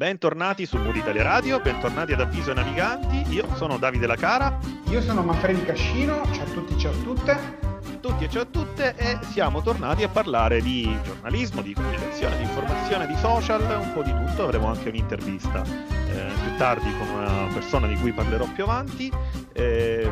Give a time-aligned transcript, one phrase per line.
[0.00, 3.34] Bentornati su Mood Italia Radio, bentornati ad Avviso ai Naviganti.
[3.34, 4.58] Io sono Davide Lacara.
[4.88, 7.58] Io sono Manfredi Cascino, ciao a tutti, ciao a tutte.
[8.00, 12.44] Tutti e ciao a tutte e siamo tornati a parlare di giornalismo, di comunicazione, di
[12.44, 14.44] informazione, di social, un po' di tutto.
[14.44, 19.12] Avremo anche un'intervista eh, più tardi con una persona di cui parlerò più avanti.
[19.52, 20.10] Eh,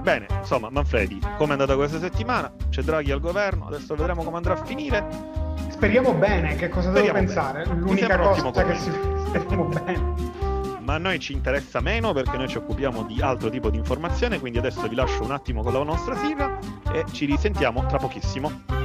[0.00, 2.54] bene, insomma, Manfredi, come è andata questa settimana?
[2.70, 5.42] C'è Draghi al governo, adesso vedremo come andrà a finire.
[5.68, 7.64] Speriamo bene, che cosa Speriamo devo pensare?
[7.64, 7.80] Bene.
[7.80, 8.90] L'unica cosa che si...
[9.34, 10.42] speriamo bene.
[10.80, 14.38] Ma a noi ci interessa meno perché noi ci occupiamo di altro tipo di informazione,
[14.38, 16.58] quindi adesso vi lascio un attimo con la nostra sigla
[16.92, 18.83] e ci risentiamo tra pochissimo.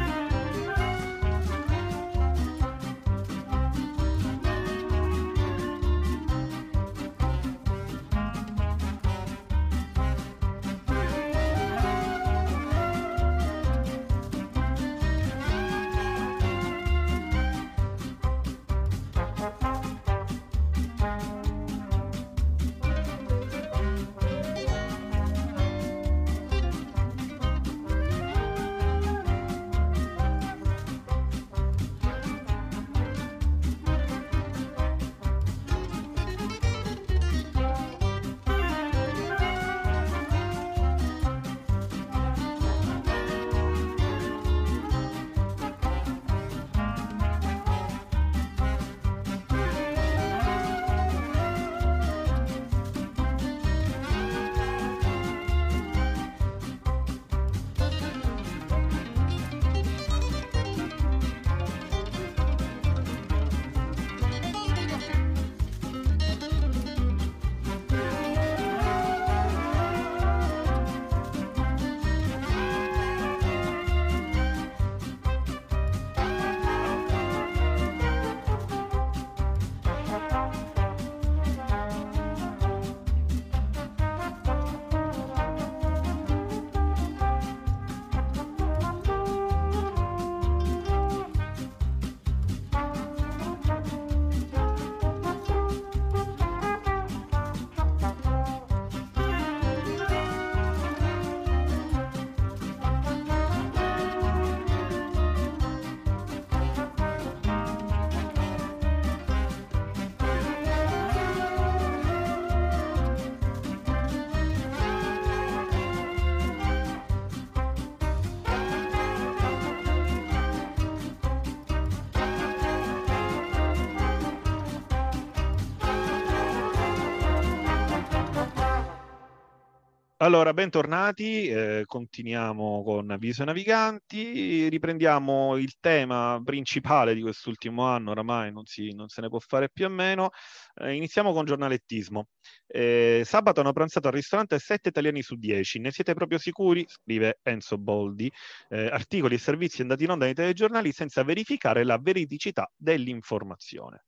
[130.22, 138.52] Allora, bentornati, eh, continuiamo con Avviso Naviganti, riprendiamo il tema principale di quest'ultimo anno, oramai
[138.52, 140.32] non, si, non se ne può fare più o meno,
[140.76, 142.28] eh, iniziamo con giornalettismo.
[142.68, 146.84] Eh, sabato hanno pranzato al ristorante 7 italiani su 10, ne siete proprio sicuri?
[146.86, 148.30] Scrive Enzo Boldi,
[148.68, 154.04] eh, articoli e servizi andati in onda nei telegiornali senza verificare la veridicità dell'informazione.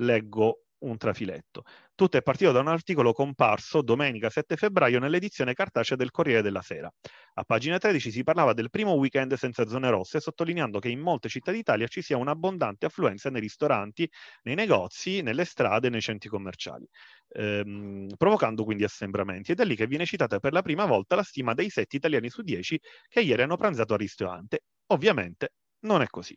[0.00, 1.64] Leggo un trafiletto.
[1.94, 6.62] Tutto è partito da un articolo comparso domenica 7 febbraio nell'edizione cartacea del Corriere della
[6.62, 6.90] Sera.
[7.34, 11.28] A pagina 13 si parlava del primo weekend senza zone rosse, sottolineando che in molte
[11.28, 14.08] città d'Italia ci sia un'abbondante affluenza nei ristoranti,
[14.42, 16.86] nei negozi, nelle strade nei centri commerciali,
[17.30, 19.52] ehm, provocando quindi assembramenti.
[19.52, 22.28] Ed è lì che viene citata per la prima volta la stima dei 7 italiani
[22.30, 22.78] su 10
[23.08, 24.62] che ieri hanno pranzato al ristorante.
[24.88, 26.36] Ovviamente non è così.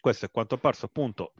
[0.00, 1.32] Questo è quanto apparso appunto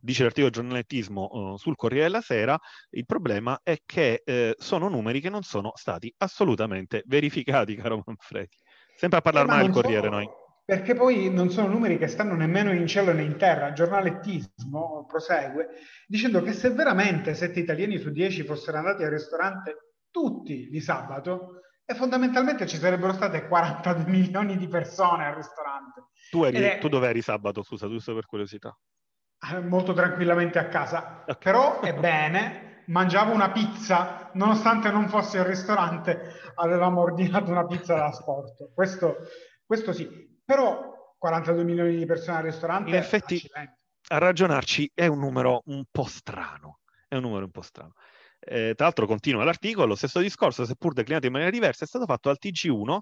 [0.00, 2.58] dice l'articolo giornalettismo uh, sul Corriere della Sera,
[2.90, 8.56] il problema è che eh, sono numeri che non sono stati assolutamente verificati, caro Manfredi.
[8.96, 10.28] Sempre a parlare eh, male del Corriere sono, noi.
[10.64, 13.68] Perché poi non sono numeri che stanno nemmeno in cielo né in terra.
[13.68, 15.68] Il giornalettismo prosegue
[16.06, 21.60] dicendo che se veramente 7 italiani su 10 fossero andati al ristorante tutti di sabato,
[21.90, 26.08] e fondamentalmente ci sarebbero state 42 milioni di persone al ristorante.
[26.30, 26.78] Tu, eri, è...
[26.78, 28.76] tu dove eri sabato, scusa, giusto per curiosità?
[29.40, 36.32] Eh, molto tranquillamente a casa, però ebbene mangiavo una pizza, nonostante non fosse al ristorante,
[36.56, 38.72] avevamo ordinato una pizza da sport.
[38.74, 39.16] Questo,
[39.64, 40.08] questo sì,
[40.44, 42.90] però 42 milioni di persone al ristorante.
[42.90, 43.76] In effetti, accidenti.
[44.08, 46.80] a ragionarci è un numero un po' strano.
[47.06, 47.92] È un numero un po' strano.
[48.40, 52.06] Eh, tra l'altro continua l'articolo, lo stesso discorso, seppur declinato in maniera diversa, è stato
[52.06, 52.98] fatto al TG1,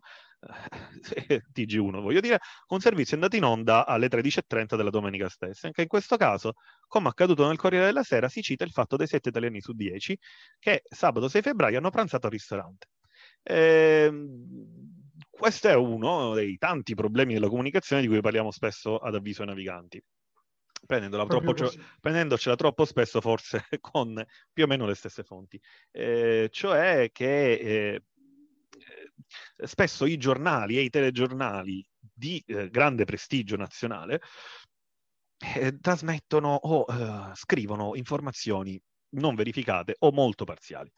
[1.29, 5.67] eh, TG1 voglio dire, con servizio andato in onda alle 13.30 della domenica stessa.
[5.67, 6.55] Anche in questo caso,
[6.87, 10.19] come accaduto nel Corriere della Sera, si cita il fatto dei 7 italiani su 10
[10.59, 12.89] che sabato 6 febbraio hanno pranzato al ristorante.
[13.43, 14.11] Eh,
[15.31, 19.49] questo è uno dei tanti problemi della comunicazione di cui parliamo spesso ad avviso ai
[19.49, 20.03] naviganti.
[20.87, 21.53] Prendendola troppo,
[22.01, 25.61] prendendocela troppo spesso, forse con più o meno le stesse fonti.
[25.91, 28.03] Eh, cioè che eh,
[29.67, 34.21] spesso i giornali e i telegiornali di eh, grande prestigio nazionale
[35.57, 38.81] eh, trasmettono o eh, scrivono informazioni
[39.11, 40.93] non verificate o molto parziali.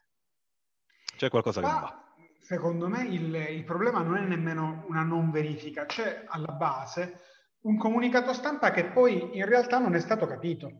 [1.16, 2.02] C'è qualcosa che non va.
[2.40, 7.20] Secondo me il, il problema non è nemmeno una non verifica, c'è alla base
[7.62, 10.70] un comunicato stampa che poi in realtà non è stato capito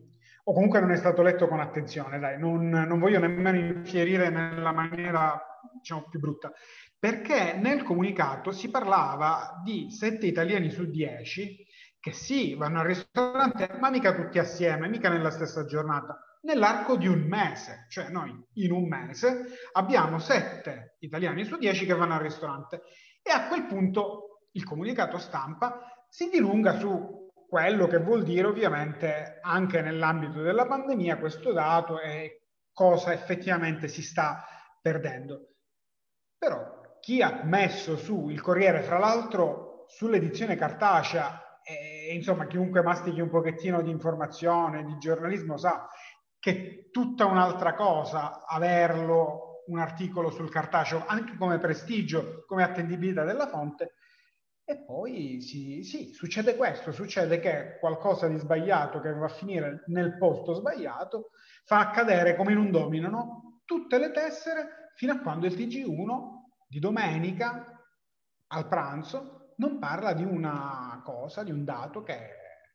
[0.43, 4.71] o comunque non è stato letto con attenzione, dai, non, non voglio nemmeno infierire nella
[4.71, 5.39] maniera
[5.77, 6.51] diciamo, più brutta,
[6.97, 11.67] perché nel comunicato si parlava di 7 italiani su 10
[11.99, 17.07] che sì, vanno al ristorante, ma mica tutti assieme, mica nella stessa giornata, nell'arco di
[17.07, 17.85] un mese.
[17.89, 22.81] Cioè noi in un mese abbiamo 7 italiani su 10 che vanno al ristorante
[23.21, 29.39] e a quel punto il comunicato stampa si dilunga su quello che vuol dire ovviamente
[29.41, 34.45] anche nell'ambito della pandemia questo dato e cosa effettivamente si sta
[34.81, 35.53] perdendo.
[36.37, 43.19] Però chi ha messo su il Corriere, fra l'altro sull'edizione cartacea, e, insomma chiunque mastichi
[43.19, 45.87] un pochettino di informazione, di giornalismo sa
[46.39, 53.23] che è tutta un'altra cosa averlo un articolo sul cartaceo, anche come prestigio, come attendibilità
[53.23, 53.95] della fonte,
[54.69, 59.83] e poi sì, sì, succede questo, succede che qualcosa di sbagliato che va a finire
[59.87, 61.31] nel posto sbagliato
[61.65, 63.61] fa accadere come in un domino no?
[63.65, 67.81] tutte le tessere fino a quando il TG1 di domenica
[68.45, 72.19] al pranzo non parla di una cosa, di un dato che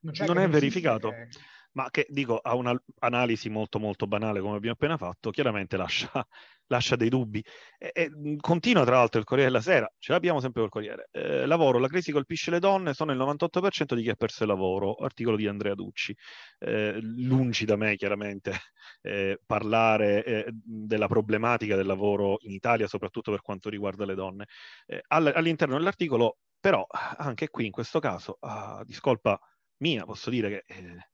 [0.00, 1.10] non, non è verificato.
[1.10, 1.28] Che
[1.74, 6.10] ma che dico ha un'analisi molto molto banale come abbiamo appena fatto, chiaramente lascia,
[6.68, 7.44] lascia dei dubbi.
[7.78, 8.10] E, e,
[8.40, 11.08] continua tra l'altro il Corriere della Sera, ce l'abbiamo sempre col Corriere.
[11.10, 14.48] Eh, lavoro, la crisi colpisce le donne, sono il 98% di chi ha perso il
[14.48, 16.14] lavoro, articolo di Andrea Ducci.
[16.58, 18.52] Eh, lungi da me chiaramente
[19.02, 24.46] eh, parlare eh, della problematica del lavoro in Italia, soprattutto per quanto riguarda le donne.
[24.86, 26.86] Eh, all- all'interno dell'articolo, però,
[27.18, 29.38] anche qui in questo caso, a discolpa
[29.78, 31.08] mia, posso dire che eh,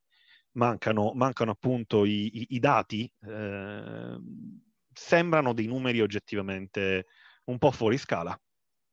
[0.52, 4.18] mancano, mancano appunto i, i, i dati, eh,
[4.92, 7.06] sembrano dei numeri oggettivamente
[7.44, 8.38] un po' fuori scala.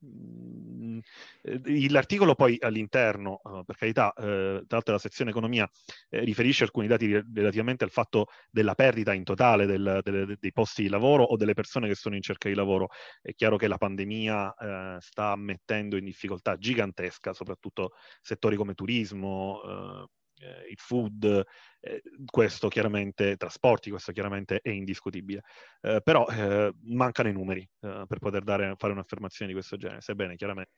[0.06, 1.00] Mm,
[1.42, 5.68] eh, l'articolo poi all'interno, uh, per carità, uh, tra l'altro la sezione economia
[6.09, 10.83] eh, riferisce alcuni dati relativamente al fatto della perdita in totale del, delle, dei posti
[10.83, 12.89] di lavoro o delle persone che sono in cerca di lavoro.
[13.21, 20.07] È chiaro che la pandemia uh, sta mettendo in difficoltà gigantesca, soprattutto settori come turismo,
[20.39, 21.44] eh, il food,
[21.80, 25.44] eh, questo chiaramente, trasporti, questo chiaramente è indiscutibile.
[25.81, 30.01] Eh, però eh, mancano i numeri eh, per poter dare, fare un'affermazione di questo genere.
[30.01, 30.72] Sebbene chiaramente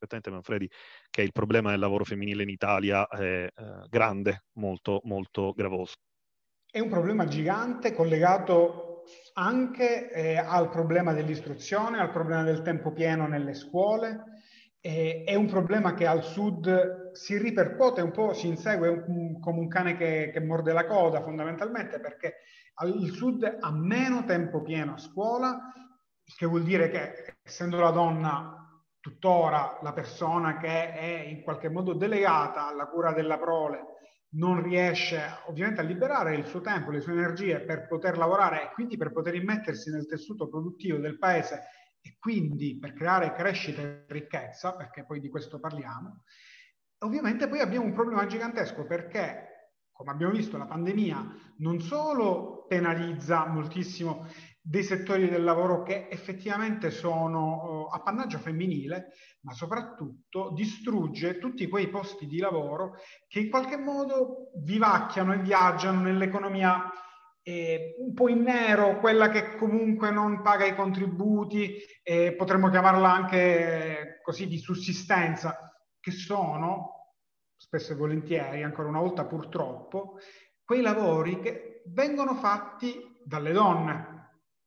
[0.00, 0.70] perfettamente Manfredi
[1.10, 3.52] che il problema del lavoro femminile in Italia è eh,
[3.88, 5.94] grande, molto, molto gravoso.
[6.70, 9.02] È un problema gigante collegato
[9.34, 14.22] anche al problema dell'istruzione, al problema del tempo pieno nelle scuole,
[14.80, 19.60] eh, è un problema che al sud si ripercuote un po', si insegue un, come
[19.60, 22.36] un cane che, che, morde la coda fondamentalmente perché
[22.84, 25.70] il sud ha meno tempo pieno a scuola,
[26.24, 28.54] che vuol dire che essendo la donna
[29.00, 33.80] tuttora la persona che è in qualche modo delegata alla cura della prole
[34.32, 38.72] non riesce ovviamente a liberare il suo tempo, le sue energie per poter lavorare e
[38.74, 41.62] quindi per poter immettersi nel tessuto produttivo del paese
[42.00, 46.22] e quindi per creare crescita e ricchezza, perché poi di questo parliamo,
[47.00, 53.46] ovviamente poi abbiamo un problema gigantesco perché, come abbiamo visto, la pandemia non solo penalizza
[53.46, 54.26] moltissimo
[54.62, 61.88] dei settori del lavoro che effettivamente sono uh, appannaggio femminile, ma soprattutto distrugge tutti quei
[61.88, 66.90] posti di lavoro che in qualche modo vivacchiano e viaggiano nell'economia
[67.50, 73.12] eh, un po' in nero, quella che comunque non paga i contributi, eh, potremmo chiamarla
[73.12, 77.16] anche così di sussistenza, che sono
[77.56, 80.18] spesso e volentieri, ancora una volta purtroppo,
[80.64, 84.18] quei lavori che vengono fatti dalle donne.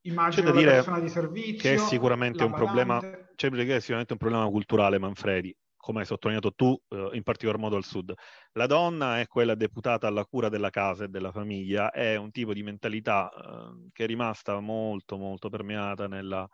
[0.05, 3.75] Immagino c'è da dire di servizio, che è sicuramente un problema, c'è da dire che
[3.77, 7.83] è sicuramente un problema culturale, Manfredi come hai sottolineato tu, eh, in particolar modo al
[7.83, 8.13] sud.
[8.53, 12.53] La donna è quella deputata alla cura della casa e della famiglia, è un tipo
[12.53, 16.47] di mentalità eh, che è rimasta molto, molto permeata nella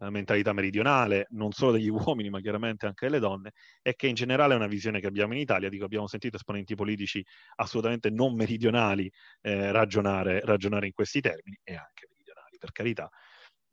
[0.00, 4.14] eh, mentalità meridionale, non solo degli uomini, ma chiaramente anche delle donne, e che in
[4.14, 5.70] generale è una visione che abbiamo in Italia.
[5.70, 7.24] Dico, abbiamo sentito esponenti politici
[7.56, 9.10] assolutamente non meridionali
[9.40, 13.10] eh, ragionare, ragionare in questi termini, e anche meridionali, per carità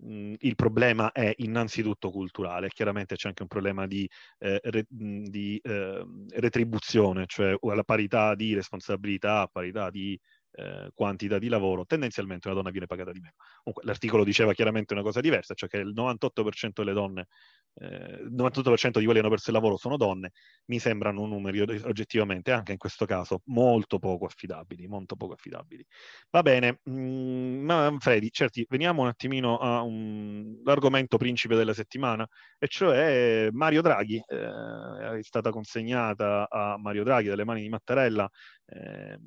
[0.03, 6.03] il problema è innanzitutto culturale, chiaramente c'è anche un problema di, eh, re, di eh,
[6.29, 10.19] retribuzione, cioè alla parità di responsabilità, parità di
[10.51, 13.35] eh, quantità di lavoro, tendenzialmente una donna viene pagata di meno.
[13.63, 17.27] Comunque, l'articolo diceva chiaramente una cosa diversa, cioè che il 98% delle donne
[17.75, 20.31] eh, il 98% di quelli che hanno perso il lavoro sono donne,
[20.65, 25.85] mi sembrano numeri oggettivamente, anche in questo caso, molto poco affidabili, molto poco affidabili.
[26.29, 32.27] Va bene, mm, ma Freddy, certi, veniamo un attimino all'argomento principe della settimana,
[32.57, 34.21] e cioè Mario Draghi.
[34.27, 38.29] Eh, è stata consegnata a Mario Draghi dalle mani di Mattarella
[38.65, 39.17] eh,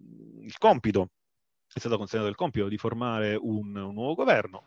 [0.42, 1.10] il compito,
[1.74, 4.62] è stato consegnato il compito di formare un, un nuovo governo.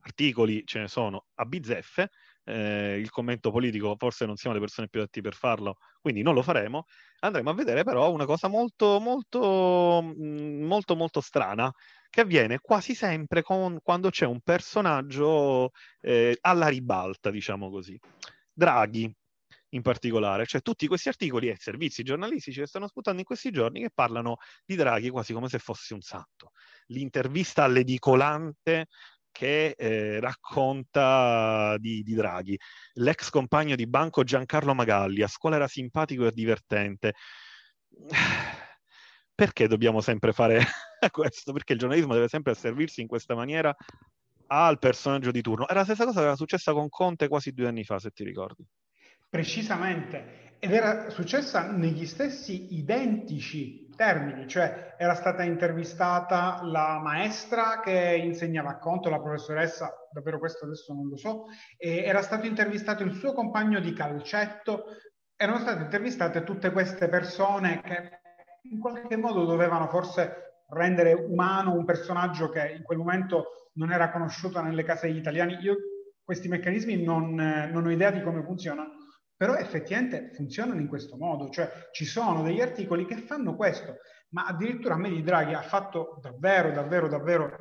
[0.00, 2.10] Articoli ce ne sono a bizzeffe,
[2.44, 6.34] eh, il commento politico, forse non siamo le persone più adatti per farlo, quindi non
[6.34, 6.86] lo faremo.
[7.20, 11.72] Andremo a vedere però una cosa molto, molto, mm, molto, molto strana
[12.10, 17.98] che avviene quasi sempre con, quando c'è un personaggio eh, alla ribalta, diciamo così.
[18.52, 19.10] Draghi,
[19.74, 23.80] in particolare, cioè tutti questi articoli e servizi giornalistici che stanno sputando in questi giorni
[23.80, 26.52] che parlano di Draghi quasi come se fosse un santo.
[26.86, 28.86] L'intervista all'edicolante
[29.30, 32.56] che eh, racconta di, di, Draghi.
[32.94, 37.14] L'ex compagno di banco Giancarlo Magalli, a scuola era simpatico e divertente.
[39.34, 40.60] Perché dobbiamo sempre fare
[41.10, 41.52] questo?
[41.52, 43.74] Perché il giornalismo deve sempre servirsi in questa maniera
[44.48, 45.66] al personaggio di turno.
[45.66, 48.22] Era la stessa cosa che era successa con Conte quasi due anni fa, se ti
[48.22, 48.64] ricordi.
[49.34, 58.20] Precisamente, ed era successa negli stessi identici termini, cioè era stata intervistata la maestra che
[58.22, 63.14] insegnava a conto, la professoressa, davvero questo adesso non lo so, era stato intervistato il
[63.14, 64.84] suo compagno di calcetto,
[65.34, 68.20] erano state intervistate tutte queste persone che
[68.70, 74.12] in qualche modo dovevano forse rendere umano un personaggio che in quel momento non era
[74.12, 75.58] conosciuto nelle case degli italiani.
[75.60, 75.74] Io
[76.22, 78.93] questi meccanismi non, non ho idea di come funzionano
[79.44, 83.96] però effettivamente funzionano in questo modo, cioè ci sono degli articoli che fanno questo,
[84.30, 87.56] ma addirittura a me di Draghi ha fatto davvero, davvero, davvero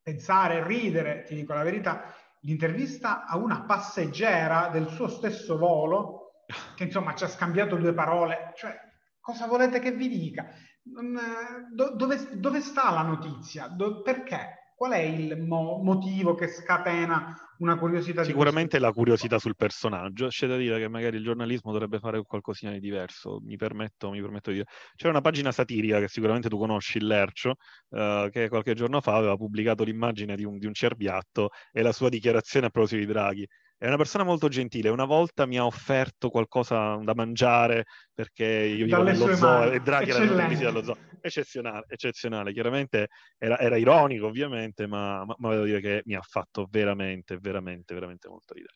[0.00, 6.84] pensare, ridere, ti dico la verità, l'intervista a una passeggera del suo stesso volo, che
[6.84, 8.74] insomma ci ha scambiato due parole, cioè
[9.20, 10.48] cosa volete che vi dica?
[10.82, 13.66] Dove, dove sta la notizia?
[13.66, 14.59] Do, perché?
[14.80, 18.24] Qual è il mo- motivo che scatena una curiosità?
[18.24, 20.28] Sicuramente la curiosità sul personaggio.
[20.28, 23.40] C'è da dire che magari il giornalismo dovrebbe fare qualcosina di diverso.
[23.42, 24.68] Mi permetto, mi permetto di dire.
[24.96, 27.56] C'era una pagina satirica che sicuramente tu conosci, il Lercio,
[27.90, 31.92] uh, che qualche giorno fa aveva pubblicato l'immagine di un, di un cerbiatto e la
[31.92, 33.46] sua dichiarazione a proposito di Draghi.
[33.76, 34.88] È una persona molto gentile.
[34.88, 37.84] Una volta mi ha offerto qualcosa da mangiare
[38.14, 39.74] perché io vivo nello zoo mani.
[39.74, 40.96] e Draghi era venuto in visita allo zoo.
[41.22, 42.52] Eccezionale, eccezionale.
[42.52, 43.08] Chiaramente
[43.38, 47.94] era, era ironico, ovviamente, ma, ma, ma, devo dire che mi ha fatto veramente, veramente,
[47.94, 48.74] veramente molto ridere.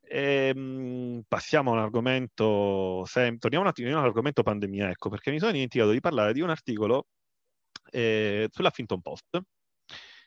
[0.00, 5.38] E, ehm, passiamo a un argomento, sem- torniamo un attimo all'argomento pandemia, ecco, perché mi
[5.38, 7.06] sono dimenticato di parlare di un articolo
[7.90, 9.42] eh, sull'Huffington Post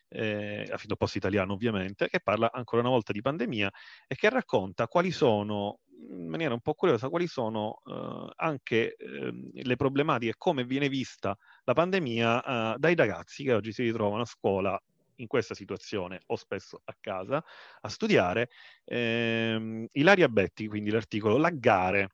[0.08, 3.70] eh, a Post italiano ovviamente, che parla ancora una volta di pandemia
[4.06, 5.80] e che racconta quali sono,
[6.10, 11.36] in maniera un po' curiosa, quali sono eh, anche eh, le problematiche, come viene vista
[11.64, 14.80] la pandemia eh, dai ragazzi che oggi si ritrovano a scuola
[15.16, 17.42] in questa situazione o spesso a casa
[17.80, 18.50] a studiare.
[18.84, 22.10] Eh, Ilaria Betti, quindi l'articolo Laggare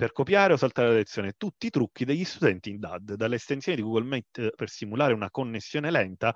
[0.00, 3.76] per copiare o saltare la lezione tutti i trucchi degli studenti in DAD, dalle estensioni
[3.76, 6.34] di Google Meet per simulare una connessione lenta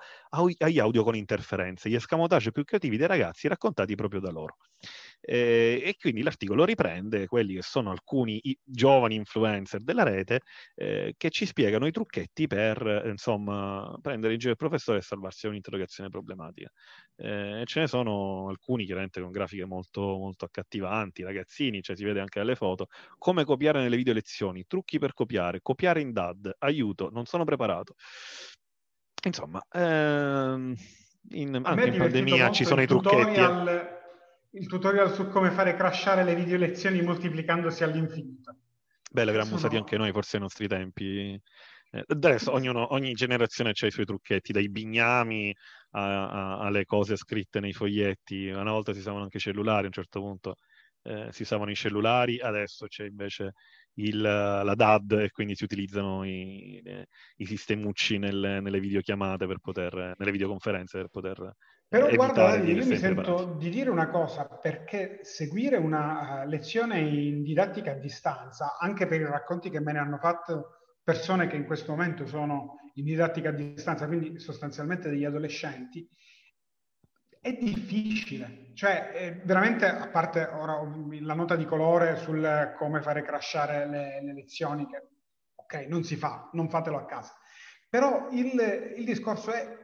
[0.59, 4.59] agli audio con interferenze, gli escamotage più creativi dei ragazzi raccontati proprio da loro.
[5.27, 10.43] Eh, e quindi l'articolo riprende quelli che sono alcuni giovani influencer della rete
[10.75, 15.41] eh, che ci spiegano i trucchetti per insomma prendere in giro il professore e salvarsi
[15.45, 16.71] da un'interrogazione problematica.
[17.17, 22.21] Eh, ce ne sono alcuni chiaramente con grafiche molto, molto accattivanti, ragazzini, cioè si vede
[22.21, 27.09] anche dalle foto, come copiare nelle video lezioni, trucchi per copiare, copiare in DAD, aiuto,
[27.11, 27.95] non sono preparato.
[29.25, 30.75] Insomma, ehm,
[31.31, 33.41] in, anche in pandemia ci sono i trucchetti.
[33.41, 33.94] Eh
[34.55, 38.57] il tutorial su come fare crashare le video lezioni moltiplicandosi all'infinito.
[39.11, 41.41] Beh, l'avremmo usati anche noi forse ai nostri tempi.
[41.91, 45.55] Eh, adesso ognuno, ogni generazione ha i suoi trucchetti, dai bignami
[45.91, 48.49] a, a, alle cose scritte nei foglietti.
[48.49, 50.57] Una volta si usavano anche i cellulari, a un certo punto
[51.05, 53.55] eh, si usavano i cellulari, adesso c'è invece
[53.95, 56.83] il, la DAD e quindi si utilizzano i,
[57.37, 61.57] i sistemucci nel, nelle videochiamate per poter, nelle videoconferenze per poter
[61.95, 63.57] però guarda, io mi sento preparati.
[63.59, 69.21] di dire una cosa, perché seguire una uh, lezione in didattica a distanza, anche per
[69.21, 73.51] i racconti che me ne hanno fatto persone che in questo momento sono in didattica
[73.51, 76.09] a distanza, quindi sostanzialmente degli adolescenti,
[77.41, 80.81] è difficile, cioè è veramente, a parte ora
[81.21, 85.11] la nota di colore sul come fare crashare le, le lezioni, che
[85.55, 87.35] ok, non si fa, non fatelo a casa,
[87.89, 89.83] però il, il discorso è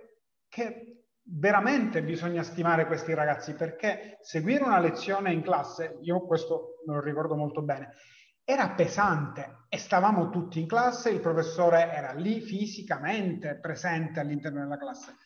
[0.48, 0.89] che
[1.22, 7.00] veramente bisogna stimare questi ragazzi perché seguire una lezione in classe, io questo me lo
[7.00, 7.94] ricordo molto bene,
[8.44, 14.78] era pesante e stavamo tutti in classe, il professore era lì fisicamente presente all'interno della
[14.78, 15.16] classe.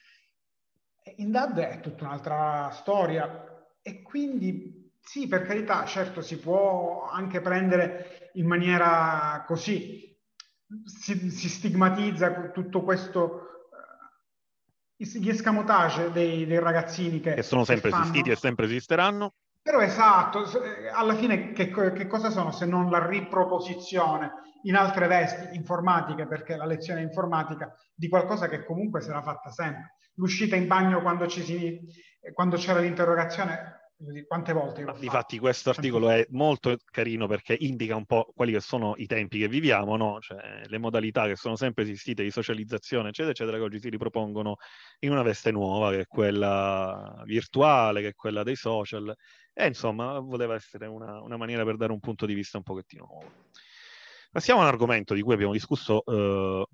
[1.17, 3.67] In DAD è tutta un'altra storia.
[3.81, 10.19] E quindi sì, per carità, certo si può anche prendere in maniera così,
[10.85, 13.44] si, si stigmatizza tutto questo
[14.97, 18.05] gli escamotage dei, dei ragazzini che, che sono sempre che fanno...
[18.05, 19.35] esistiti e sempre esisteranno.
[19.63, 20.45] Però esatto,
[20.93, 24.33] alla fine che, che, cosa sono se non la riproposizione
[24.65, 29.95] in altre vesti informatiche, perché la lezione informatica di qualcosa che comunque sarà fatta sempre
[30.17, 31.81] l'uscita in bagno quando, si,
[32.33, 33.74] quando c'era l'interrogazione
[34.27, 38.95] quante volte Difatti questo articolo è molto carino perché indica un po' quali che sono
[38.97, 40.19] i tempi che viviamo, no?
[40.21, 44.57] cioè, le modalità che sono sempre esistite di socializzazione, eccetera, eccetera, che oggi si ripropongono
[45.01, 49.15] in una veste nuova, che è quella virtuale, che è quella dei social.
[49.53, 53.07] E insomma, voleva essere una, una maniera per dare un punto di vista un pochettino
[53.09, 53.33] nuovo.
[54.35, 56.67] Passiamo a un argomento di cui abbiamo discusso uh,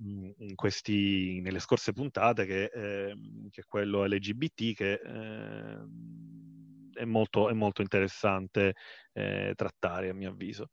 [0.54, 3.14] questi, nelle scorse puntate, che, eh,
[3.50, 5.78] che, è quello LGBT, che eh,
[7.00, 8.74] è, molto, è, molto, interessante
[9.12, 10.70] eh, trattare, a mio avviso.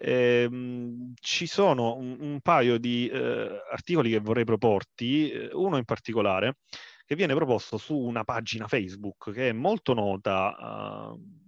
[0.00, 5.84] Ehm, ci sono un, un paio di eh, articoli che vorrei proporti, eh, uno in
[5.84, 6.56] particolare,
[7.04, 11.12] che viene proposto su una pagina Facebook che è molto nota.
[11.12, 11.38] Uh,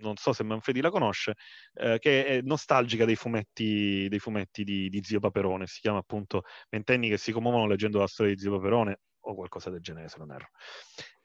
[0.00, 1.34] non so se Manfredi la conosce,
[1.74, 6.42] eh, che è nostalgica dei fumetti, dei fumetti di, di, Zio Paperone, si chiama appunto
[6.68, 10.18] Ventenni che si commuovono leggendo la storia di Zio Paperone o qualcosa del genere, se
[10.18, 10.50] non erro.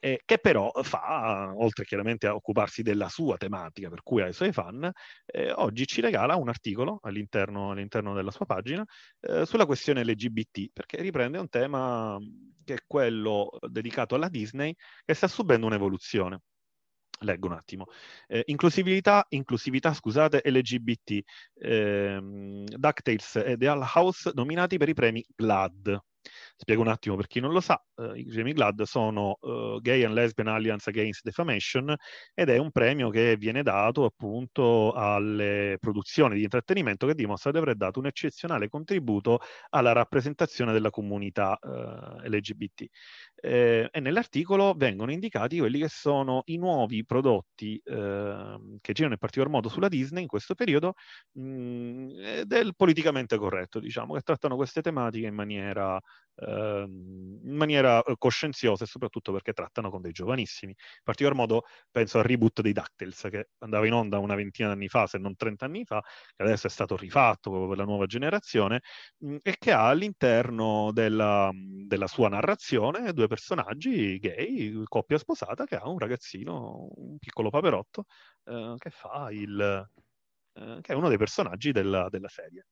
[0.06, 4.34] Eh, che però fa, oltre chiaramente a occuparsi della sua tematica, per cui ha i
[4.34, 4.92] suoi fan,
[5.26, 8.84] eh, oggi ci regala un articolo all'interno, all'interno della sua pagina
[9.22, 12.18] eh, sulla questione LGBT, perché riprende un tema
[12.66, 16.42] che è quello dedicato alla Disney, che sta subendo un'evoluzione.
[17.20, 17.86] Leggo un attimo.
[18.28, 21.22] Eh, inclusività, inclusività, scusate, LGBT.
[21.54, 22.20] Eh,
[22.78, 25.98] DuckTales e The Hall House nominati per i premi GLAD.
[26.56, 30.04] Spiego un attimo per chi non lo sa, uh, i premi GLAD sono uh, Gay
[30.04, 31.94] and Lesbian Alliance Against Defamation
[32.34, 37.58] ed è un premio che viene dato appunto alle produzioni di intrattenimento che dimostra di
[37.58, 39.40] aver dato un eccezionale contributo
[39.70, 42.86] alla rappresentazione della comunità uh, LGBT.
[43.36, 49.20] Eh, e nell'articolo vengono indicati quelli che sono i nuovi prodotti ehm, che girano in
[49.20, 50.94] particolar modo sulla Disney in questo periodo
[51.34, 56.00] mh, mm, del politicamente corretto, diciamo, che trattano queste tematiche in maniera
[56.36, 60.72] Ehm, in maniera eh, coscienziosa e soprattutto perché trattano con dei giovanissimi.
[60.72, 64.76] In particolar modo penso al reboot dei DuckTales che andava in onda una ventina di
[64.76, 66.02] anni fa, se non 30 anni fa,
[66.36, 68.82] che adesso è stato rifatto proprio per la nuova generazione
[69.18, 75.76] mh, e che ha all'interno della, della, sua narrazione due personaggi gay, coppia sposata, che
[75.76, 78.06] ha un ragazzino, un piccolo paperotto,
[78.46, 79.90] eh, che fa il...
[80.56, 82.66] Eh, che è uno dei personaggi della, della serie.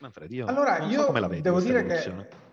[0.00, 2.49] Manfredi, io allora, io so devo dire che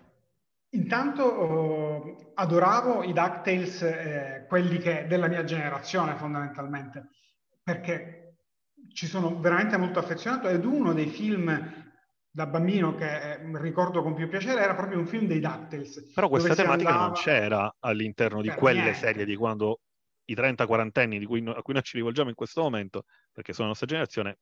[0.70, 7.08] Intanto oh, adoravo i DuckTales, eh, quelli che, della mia generazione fondamentalmente,
[7.62, 8.36] perché
[8.92, 11.86] ci sono veramente molto affezionato ed uno dei film
[12.30, 16.12] da bambino che eh, ricordo con più piacere era proprio un film dei DuckTales.
[16.14, 17.06] Però questa tematica andava...
[17.06, 18.98] non c'era all'interno di per quelle niente.
[18.98, 19.80] serie di quando
[20.26, 23.70] i 30-40 anni no, a cui noi ci rivolgiamo in questo momento, perché sono la
[23.70, 24.38] nostra generazione,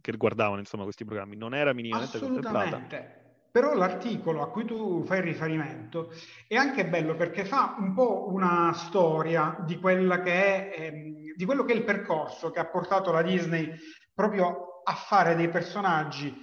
[0.00, 3.24] che riguardavano insomma questi programmi, non era minimamente contemplata.
[3.56, 6.12] Però l'articolo a cui tu fai riferimento
[6.46, 11.64] è anche bello perché fa un po' una storia di, che è, ehm, di quello
[11.64, 13.74] che è il percorso che ha portato la Disney
[14.12, 16.34] proprio a fare dei personaggi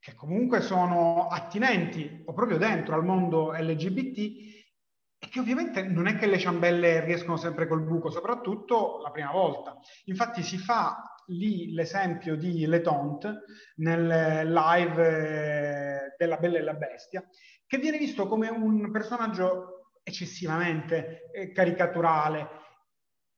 [0.00, 4.18] che comunque sono attinenti o proprio dentro al mondo LGBT
[5.16, 9.30] e che ovviamente non è che le ciambelle riescono sempre col buco, soprattutto la prima
[9.30, 9.78] volta.
[10.06, 13.42] Infatti si fa lì l'esempio di Le Tonte
[13.76, 17.26] nel live eh, della Bella e la Bestia,
[17.66, 22.56] che viene visto come un personaggio eccessivamente eh, caricaturale.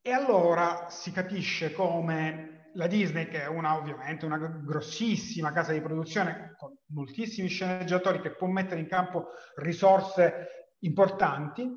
[0.03, 5.81] E allora si capisce come la Disney, che è una, ovviamente una grossissima casa di
[5.81, 11.69] produzione con moltissimi sceneggiatori che può mettere in campo risorse importanti,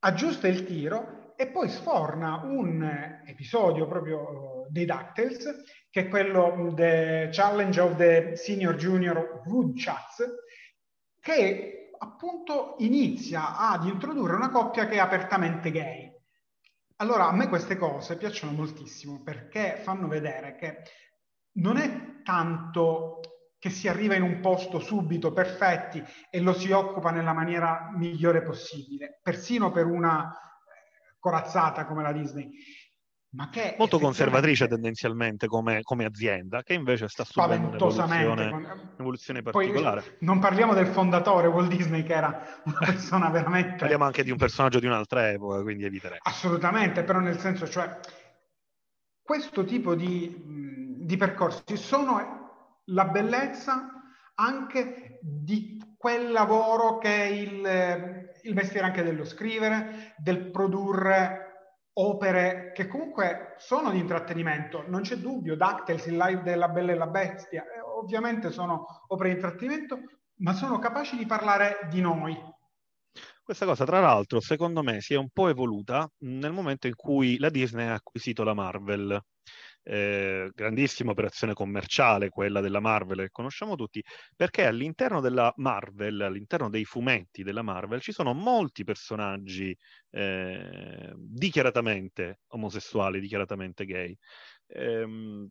[0.00, 7.28] aggiusta il tiro e poi sforna un episodio proprio dei DuckTales, che è quello The
[7.30, 10.24] Challenge of the Senior Junior Woodchucks,
[11.20, 16.10] che appunto inizia ad introdurre una coppia che è apertamente gay.
[16.96, 20.82] Allora, a me queste cose piacciono moltissimo perché fanno vedere che
[21.56, 23.20] non è tanto
[23.58, 28.42] che si arriva in un posto subito perfetti e lo si occupa nella maniera migliore
[28.42, 30.34] possibile, persino per una
[31.18, 32.50] corazzata come la Disney
[33.34, 38.50] ma che molto conservatrice tendenzialmente come, come, azienda, che invece sta subendo un'evoluzione,
[38.96, 40.00] un'evoluzione particolare.
[40.02, 43.76] Poi, non parliamo del fondatore Walt Disney, che era una persona veramente...
[43.76, 46.18] parliamo anche di un personaggio di un'altra epoca, quindi eviterei.
[46.22, 47.98] Assolutamente, però nel senso, cioè,
[49.22, 53.88] questo tipo di, di percorsi sono la bellezza
[54.34, 61.41] anche di quel lavoro che è il, il mestiere anche dello scrivere, del produrre
[61.94, 66.96] opere che comunque sono di intrattenimento, non c'è dubbio, DuckTales, il live della Bella e
[66.96, 69.98] la Bestia, eh, ovviamente sono opere di intrattenimento,
[70.36, 72.36] ma sono capaci di parlare di noi.
[73.42, 77.38] Questa cosa, tra l'altro, secondo me si è un po' evoluta nel momento in cui
[77.38, 79.20] la Disney ha acquisito la Marvel
[79.82, 84.02] eh, grandissima operazione commerciale, quella della Marvel che conosciamo tutti,
[84.36, 89.76] perché all'interno della Marvel, all'interno dei fumetti della Marvel, ci sono molti personaggi
[90.10, 94.16] eh, dichiaratamente omosessuali, dichiaratamente gay.
[94.66, 95.48] Ehm,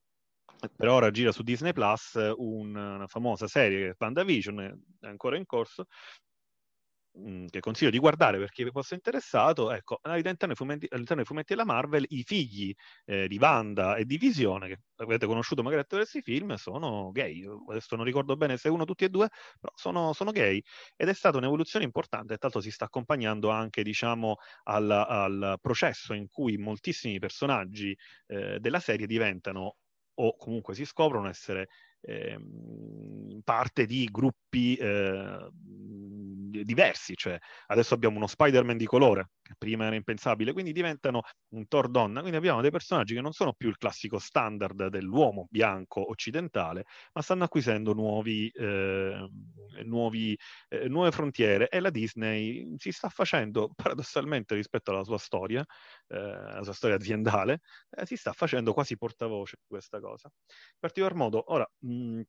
[0.76, 4.60] per ora gira su Disney Plus un, una famosa serie che è PandaVision,
[5.00, 5.88] è ancora in corso,
[7.14, 11.26] Mhmm, che consiglio di guardare per chi fosse interessato, ecco, all'interno dei fumetti, all'interno dei
[11.26, 15.82] fumetti della Marvel i figli eh, di Wanda e di Visione, che avete conosciuto magari
[15.82, 17.44] attraverso i film, sono gay.
[17.68, 19.28] Adesso non ricordo bene se uno, tutti e due,
[19.60, 20.62] però sono, sono gay.
[20.96, 26.14] Ed è stata un'evoluzione importante, e tanto si sta accompagnando anche, diciamo, al, al processo
[26.14, 27.94] in cui moltissimi personaggi
[28.28, 29.76] eh, della serie diventano
[30.16, 31.68] o comunque si scoprono essere
[32.02, 32.38] eh,
[33.44, 35.50] parte di gruppi eh,
[36.64, 37.38] diversi, cioè
[37.68, 42.20] adesso abbiamo uno Spider-Man di colore, che prima era impensabile, quindi diventano un Thor donna,
[42.20, 47.22] quindi abbiamo dei personaggi che non sono più il classico standard dell'uomo bianco occidentale, ma
[47.22, 49.30] stanno acquisendo nuovi, eh,
[49.86, 50.38] nuovi,
[50.70, 55.66] eh, nuove frontiere e la Disney si sta facendo, paradossalmente rispetto alla sua storia,
[56.18, 60.30] la sua storia aziendale, eh, si sta facendo quasi portavoce di questa cosa.
[60.34, 61.70] In particolar modo, ora...
[61.80, 62.22] Mh,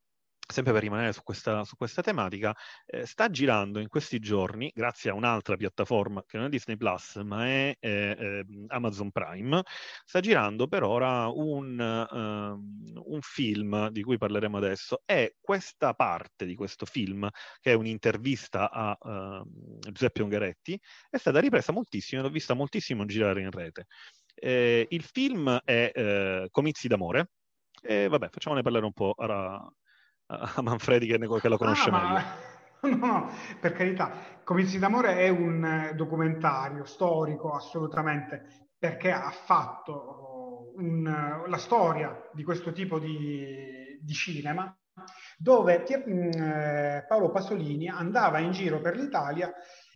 [0.53, 5.09] sempre per rimanere su questa, su questa tematica, eh, sta girando in questi giorni, grazie
[5.09, 9.61] a un'altra piattaforma che non è Disney Plus, ma è eh, eh, Amazon Prime,
[10.05, 15.01] sta girando per ora un, uh, un, film di cui parleremo adesso.
[15.05, 17.27] E questa parte di questo film,
[17.59, 19.47] che è un'intervista a uh,
[19.91, 23.87] Giuseppe Ungaretti, è stata ripresa moltissimo l'ho vista moltissimo girare in rete.
[24.35, 27.31] Eh, il film è eh, Comizi d'amore.
[27.81, 29.59] E vabbè, facciamone parlare un po' ora
[30.27, 32.13] a Manfredi che, ne, che lo conosce ah, meglio.
[32.13, 32.51] Ma...
[32.83, 33.31] No, no,
[33.61, 34.11] per carità,
[34.43, 42.43] Comizi d'amore è un eh, documentario storico assolutamente, perché ha fatto un, la storia di
[42.43, 44.77] questo tipo di, di cinema,
[45.37, 49.49] dove mm, eh, Paolo Pasolini andava in giro per l'Italia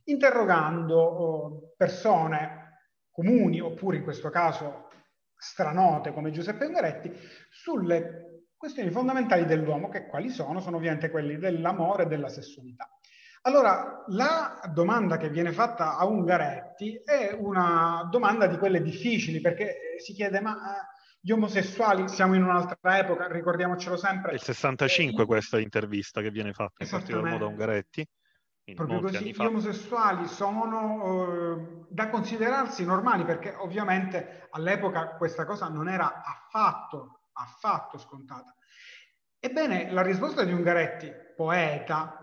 [0.06, 2.68] interrogando oh, persone
[3.12, 4.88] comuni, oppure in questo caso
[5.36, 7.12] stranote come Giuseppe Ungaretti,
[7.50, 8.27] sulle
[8.58, 10.60] questioni fondamentali dell'uomo, che quali sono?
[10.60, 12.90] Sono ovviamente quelli dell'amore e della sessualità.
[13.44, 19.96] Allora, la domanda che viene fatta a Ungaretti è una domanda di quelle difficili, perché
[20.04, 20.86] si chiede, ma eh,
[21.22, 24.32] gli omosessuali siamo in un'altra epoca, ricordiamocelo sempre.
[24.32, 25.26] È il 65 e...
[25.26, 28.06] questa intervista che viene fatta in particolar modo a Ungaretti.
[28.76, 35.88] Proprio così, gli omosessuali sono eh, da considerarsi normali perché ovviamente all'epoca questa cosa non
[35.88, 38.56] era affatto affatto scontata.
[39.40, 42.20] Ebbene, la risposta di Ungaretti, poeta,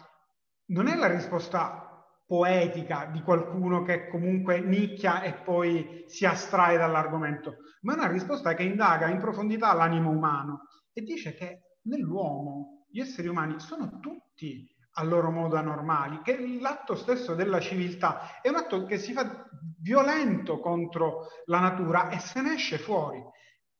[0.66, 1.84] non è la risposta
[2.26, 8.54] poetica di qualcuno che comunque nicchia e poi si astrae dall'argomento, ma è una risposta
[8.54, 14.66] che indaga in profondità l'animo umano e dice che nell'uomo gli esseri umani sono tutti
[14.96, 19.48] a loro modo anormali, che l'atto stesso della civiltà è un atto che si fa
[19.80, 23.20] violento contro la natura e se ne esce fuori.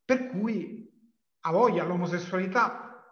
[0.05, 0.84] Per cui
[1.47, 3.03] a voglia l'omosessualità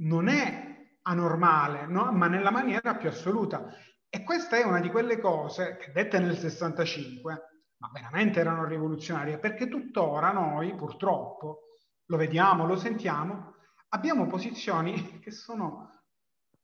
[0.00, 0.70] non è
[1.02, 2.12] anormale, no?
[2.12, 3.72] ma nella maniera più assoluta.
[4.08, 7.42] E questa è una di quelle cose che dette nel 65,
[7.78, 11.62] ma veramente erano rivoluzionarie, perché tuttora noi, purtroppo,
[12.06, 13.54] lo vediamo, lo sentiamo,
[13.90, 15.88] abbiamo posizioni che sono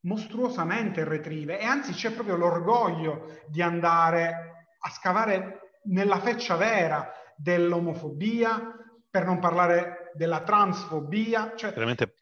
[0.01, 8.75] mostruosamente retrive e anzi c'è proprio l'orgoglio di andare a scavare nella feccia vera dell'omofobia,
[9.09, 11.55] per non parlare della transfobia.
[11.55, 11.73] Cioè,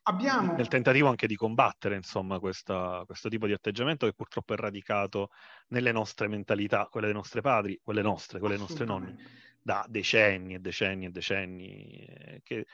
[0.03, 0.55] abbiamo...
[0.55, 5.31] nel tentativo anche di combattere insomma, questa, questo tipo di atteggiamento che purtroppo è radicato
[5.69, 9.17] nelle nostre mentalità, quelle dei nostri padri, quelle nostre, quelle dei nostri nonni.
[9.65, 12.67] da decenni e decenni e decenni, eh, che,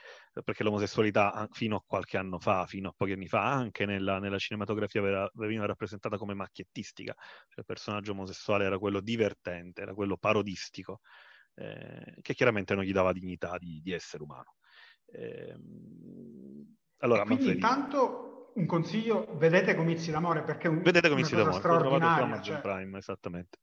[0.43, 4.37] perché l'omosessualità fino a qualche anno fa, fino a pochi anni fa, anche nella, nella
[4.37, 10.99] cinematografia veniva rappresentata come macchiettistica, cioè il personaggio omosessuale era quello divertente, era quello parodistico,
[11.55, 14.55] eh, che chiaramente non gli dava dignità di, di essere umano.
[15.11, 15.55] Eh,
[16.97, 21.67] allora, quindi Manfredi, intanto un consiglio, vedete Comizi d'amore perché un, vedete Comizi d'amore, su
[21.67, 22.59] Amazon cioè...
[22.59, 23.59] Prime, esattamente.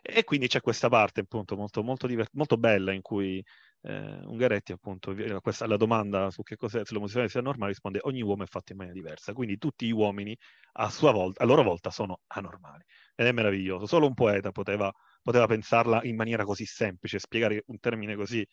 [0.00, 3.44] E quindi c'è questa parte appunto molto, molto, divert- molto bella in cui
[3.82, 8.22] eh, Ungaretti appunto questa, alla domanda su che cos'è se l'omosessualità sia normale risponde ogni
[8.22, 10.36] uomo è fatto in maniera diversa, quindi tutti gli uomini
[10.74, 12.84] a, sua volta, a loro volta sono anormali.
[13.16, 17.78] Ed è meraviglioso, solo un poeta poteva, poteva pensarla in maniera così semplice, spiegare un
[17.80, 18.48] termine così eh,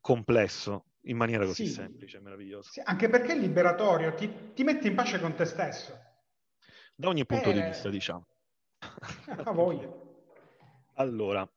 [0.00, 1.72] complesso in maniera così sì.
[1.72, 2.70] semplice, meraviglioso.
[2.70, 5.98] Sì, anche perché è liberatorio, ti, ti metti in pace con te stesso.
[6.94, 7.52] Da ogni punto eh...
[7.52, 8.26] di vista, diciamo.
[9.44, 9.88] A voglia.
[10.94, 11.48] Allora,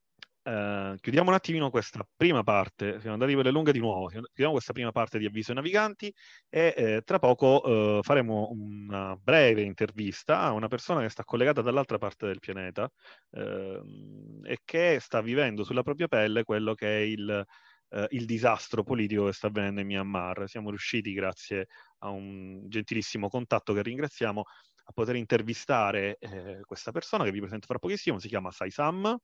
[0.43, 4.51] eh, chiudiamo un attimino questa prima parte, siamo andati per le lunghe di nuovo, chiudiamo
[4.51, 6.13] questa prima parte di avviso ai naviganti
[6.49, 11.61] e eh, tra poco eh, faremo una breve intervista a una persona che sta collegata
[11.61, 12.91] dall'altra parte del pianeta
[13.31, 17.45] ehm, e che sta vivendo sulla propria pelle quello che è il,
[17.91, 20.47] eh, il disastro politico che sta avvenendo in Myanmar.
[20.47, 21.67] Siamo riusciti, grazie
[21.99, 24.43] a un gentilissimo contatto che ringraziamo,
[24.83, 29.17] a poter intervistare eh, questa persona che vi presento fra pochissimo, si chiama Sai Sam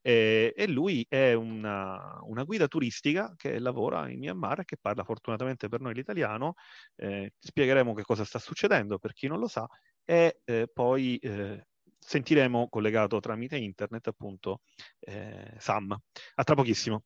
[0.00, 5.04] eh, e lui è una, una, guida turistica che lavora in Myanmar e che parla
[5.04, 6.54] fortunatamente per noi l'italiano.
[6.96, 9.66] Eh, spiegheremo che cosa sta succedendo per chi non lo sa
[10.04, 11.66] e eh, poi eh,
[11.98, 14.60] sentiremo collegato tramite internet appunto
[15.00, 15.96] eh, Sam.
[16.34, 17.04] A tra pochissimo.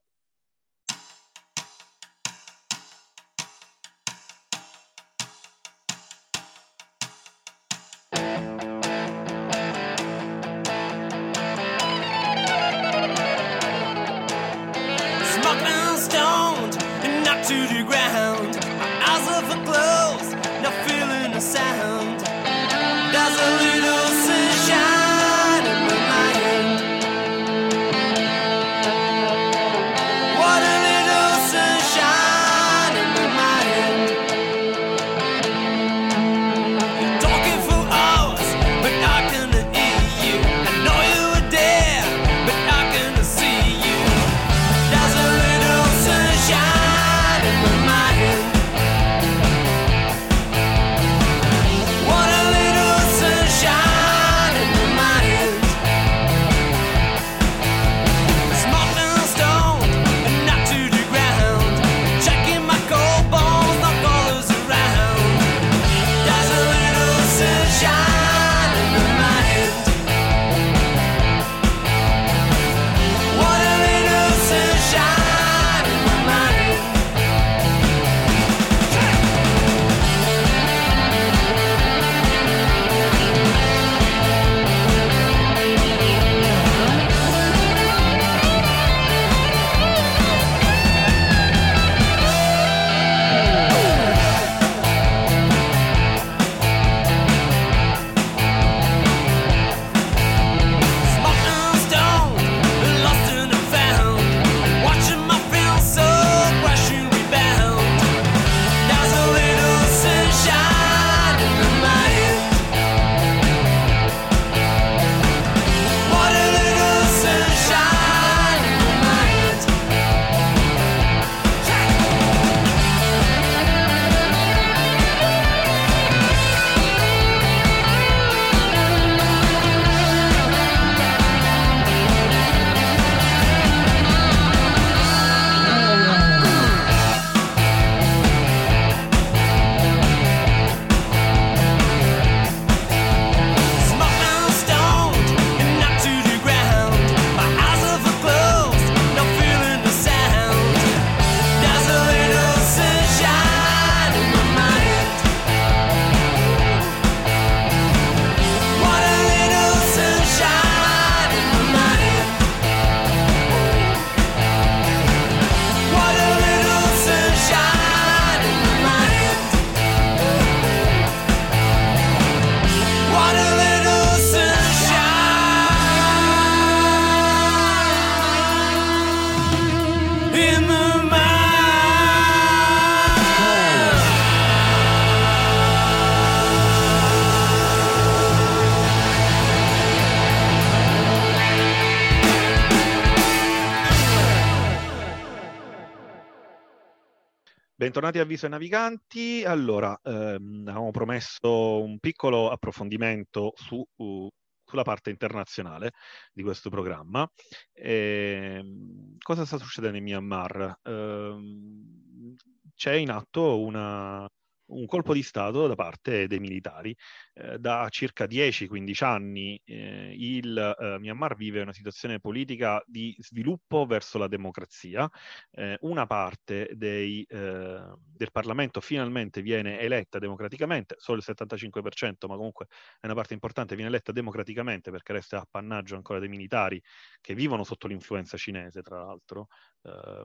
[198.02, 199.44] Bentornati a Viso ai Naviganti.
[199.44, 204.28] Allora, ehm, avevamo promesso un piccolo approfondimento su, uh,
[204.64, 205.92] sulla parte internazionale
[206.32, 207.24] di questo programma.
[207.72, 210.80] E, ehm, cosa sta succedendo in Myanmar?
[210.82, 212.34] Eh,
[212.74, 214.26] c'è in atto una,
[214.72, 216.96] un colpo di Stato da parte dei militari.
[217.34, 223.86] Eh, da circa 10-15 anni eh, il eh, Myanmar vive una situazione politica di sviluppo
[223.86, 225.08] verso la democrazia.
[225.50, 232.36] Eh, una parte dei, eh, del Parlamento finalmente viene eletta democraticamente, solo il 75%, ma
[232.36, 232.66] comunque
[233.00, 236.82] è una parte importante, viene eletta democraticamente perché resta appannaggio ancora dei militari
[237.20, 239.48] che vivono sotto l'influenza cinese, tra l'altro.
[239.84, 240.24] Eh,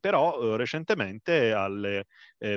[0.00, 2.06] però recentemente alle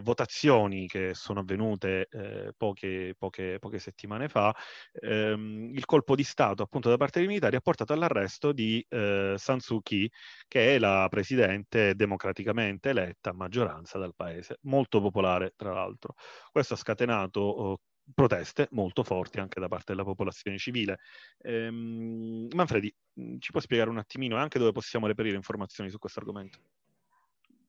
[0.10, 4.56] votazioni che sono avvenute eh, poche, poche, poche, settimane fa,
[4.94, 9.36] ehm, il colpo di Stato appunto da parte dei militari ha portato all'arresto di eh,
[9.38, 10.10] San Suu Kyi,
[10.48, 16.16] che è la presidente democraticamente eletta a maggioranza dal paese, molto popolare tra l'altro.
[16.52, 17.82] Questo ha scatenato oh,
[18.14, 21.00] proteste molto forti anche da parte della popolazione civile.
[21.44, 22.92] Ehm, Manfredi,
[23.40, 26.60] ci puoi spiegare un attimino anche dove possiamo reperire informazioni su questo argomento?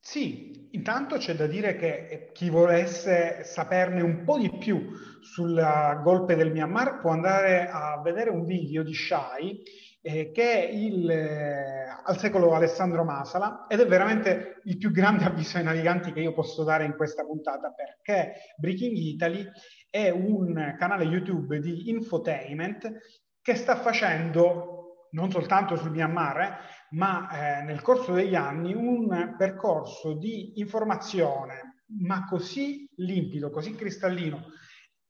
[0.02, 5.54] Sì, intanto c'è da dire che eh, chi volesse saperne un po' di più sul
[6.02, 9.62] golpe del Myanmar può andare a vedere un video di Shai
[10.00, 15.24] eh, che è il, eh, al secolo Alessandro Masala ed è veramente il più grande
[15.28, 19.46] avviso ai naviganti che io posso dare in questa puntata perché Breaking Italy
[19.90, 22.90] è un canale YouTube di infotainment
[23.42, 24.79] che sta facendo
[25.12, 26.56] non soltanto sul Myanmar, eh,
[26.90, 34.46] ma eh, nel corso degli anni un percorso di informazione, ma così limpido, così cristallino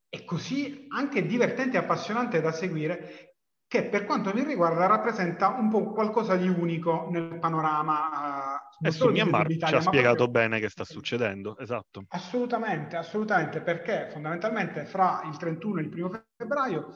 [0.08, 3.36] e così anche divertente e appassionante da seguire,
[3.66, 8.60] che per quanto mi riguarda rappresenta un po' qualcosa di unico nel panorama.
[8.82, 10.42] Eh, e sul Myanmar ci ha spiegato proprio...
[10.42, 12.04] bene che sta succedendo, esatto.
[12.08, 16.94] Assolutamente, assolutamente, perché fondamentalmente fra il 31 e il 1 febbraio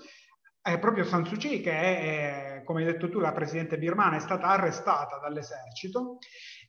[0.64, 4.20] è proprio San Suu Kyi che è, come hai detto tu, la presidente birmana, è
[4.20, 6.16] stata arrestata dall'esercito,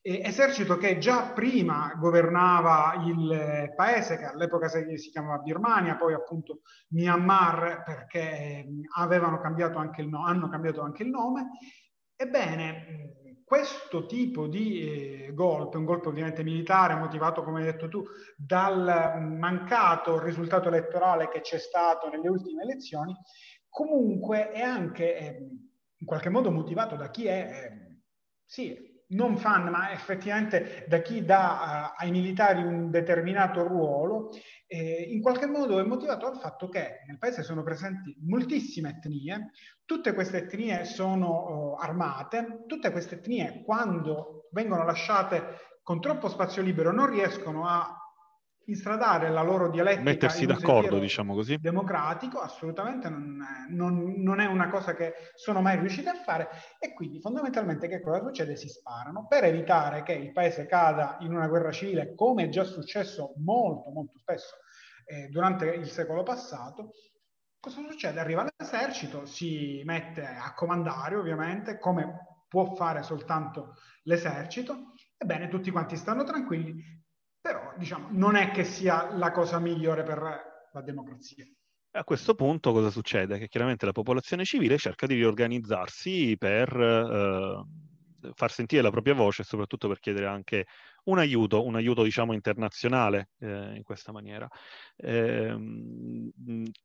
[0.01, 7.83] esercito che già prima governava il paese, che all'epoca si chiamava Birmania, poi appunto Myanmar,
[7.85, 11.51] perché avevano cambiato anche il no- hanno cambiato anche il nome.
[12.17, 13.13] Ebbene,
[13.45, 14.81] questo tipo di
[15.27, 18.03] eh, golpe, un golpe ovviamente militare, motivato, come hai detto tu,
[18.35, 23.15] dal mancato risultato elettorale che c'è stato nelle ultime elezioni,
[23.75, 25.49] comunque è anche eh,
[25.97, 27.99] in qualche modo motivato da chi è, eh,
[28.45, 28.73] sì,
[29.07, 34.29] non fan, ma effettivamente da chi dà uh, ai militari un determinato ruolo,
[34.65, 39.51] eh, in qualche modo è motivato dal fatto che nel paese sono presenti moltissime etnie,
[39.83, 46.61] tutte queste etnie sono uh, armate, tutte queste etnie quando vengono lasciate con troppo spazio
[46.61, 48.04] libero non riescono a
[48.65, 51.57] instradare la loro dialettica mettersi d'accordo diciamo così.
[51.57, 53.37] democratico assolutamente non,
[53.69, 56.49] non, non, è una cosa che sono mai riusciti a fare
[56.79, 58.55] e quindi fondamentalmente che cosa succede?
[58.55, 59.27] Si sparano.
[59.27, 63.89] Per evitare che il paese cada in una guerra civile come è già successo molto
[63.91, 64.55] molto spesso
[65.05, 66.91] eh, durante il secolo passato
[67.59, 68.19] cosa succede?
[68.19, 74.93] arriva l'esercito si mette a comandare ovviamente come può fare soltanto l'esercito.
[75.17, 77.03] Ebbene tutti quanti stanno tranquilli
[77.45, 80.19] però diciamo, non è che sia la cosa migliore per
[80.71, 81.45] la democrazia.
[81.91, 83.37] A questo punto cosa succede?
[83.37, 89.43] Che chiaramente la popolazione civile cerca di riorganizzarsi per eh, far sentire la propria voce
[89.43, 90.65] e soprattutto per chiedere anche
[91.03, 94.47] un aiuto, un aiuto diciamo internazionale eh, in questa maniera.
[94.95, 95.55] Eh,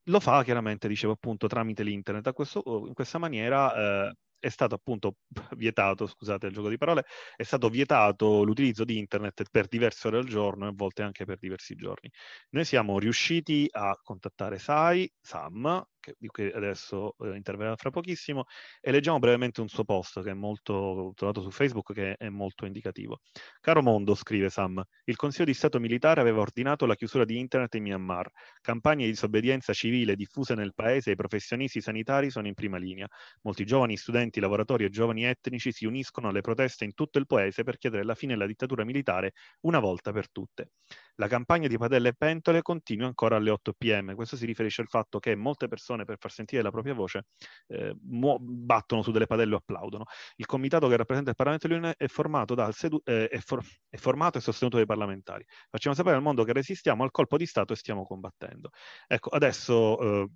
[0.03, 2.31] lo fa chiaramente, dicevo appunto, tramite l'internet.
[2.33, 5.17] Questo, in questa maniera eh, è stato appunto
[5.55, 10.17] vietato, scusate il gioco di parole, è stato vietato l'utilizzo di internet per diverse ore
[10.17, 12.09] al giorno e a volte anche per diversi giorni.
[12.49, 18.43] Noi siamo riusciti a contattare Sai, Sam, che, di cui adesso eh, interverrà fra pochissimo,
[18.81, 22.65] e leggiamo brevemente un suo post che è molto trovato su Facebook che è molto
[22.65, 23.21] indicativo.
[23.61, 27.75] Caro mondo, scrive Sam, il Consiglio di Stato militare aveva ordinato la chiusura di internet
[27.75, 28.29] in Myanmar.
[28.59, 33.07] Campagne di disobbedienza civile diffuse nel paese e i professionisti sanitari sono in prima linea.
[33.43, 37.63] Molti giovani, studenti, lavoratori e giovani etnici si uniscono alle proteste in tutto il paese
[37.63, 40.71] per chiedere la fine della dittatura militare una volta per tutte.
[41.15, 44.15] La campagna di padelle e pentole continua ancora alle 8 pm.
[44.15, 47.25] Questo si riferisce al fatto che molte persone, per far sentire la propria voce,
[47.67, 50.05] eh, mu- battono su delle padelle o applaudono.
[50.35, 53.97] Il comitato che rappresenta il Parlamento dell'Unione è formato, dal sedu- eh, è, for- è
[53.97, 55.45] formato e sostenuto dai parlamentari.
[55.69, 58.69] Facciamo sapere al mondo che resistiamo al colpo di Stato e stiamo combattendo.
[59.07, 60.29] Ecco, adesso, eh,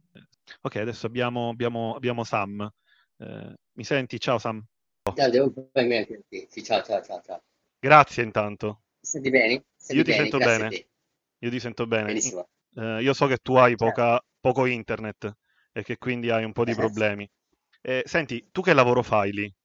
[0.62, 2.70] okay, adesso abbiamo, abbiamo, abbiamo Sam.
[3.18, 4.20] Eh, mi senti?
[4.20, 4.64] Ciao Sam.
[6.64, 7.44] Ciao, ciao, ciao, ciao.
[7.80, 8.85] Grazie intanto.
[9.06, 9.64] Senti bene?
[9.76, 10.78] Senti Io ti bene, sento bene,
[11.40, 12.18] io ti sento bene.
[12.18, 12.48] Benissimo.
[12.76, 15.34] Eh, io so che tu hai poca- poco internet
[15.72, 17.30] e che quindi hai un po' di Eh, problemi.
[17.82, 19.56] Eh, senti, tu che lavoro fai lì?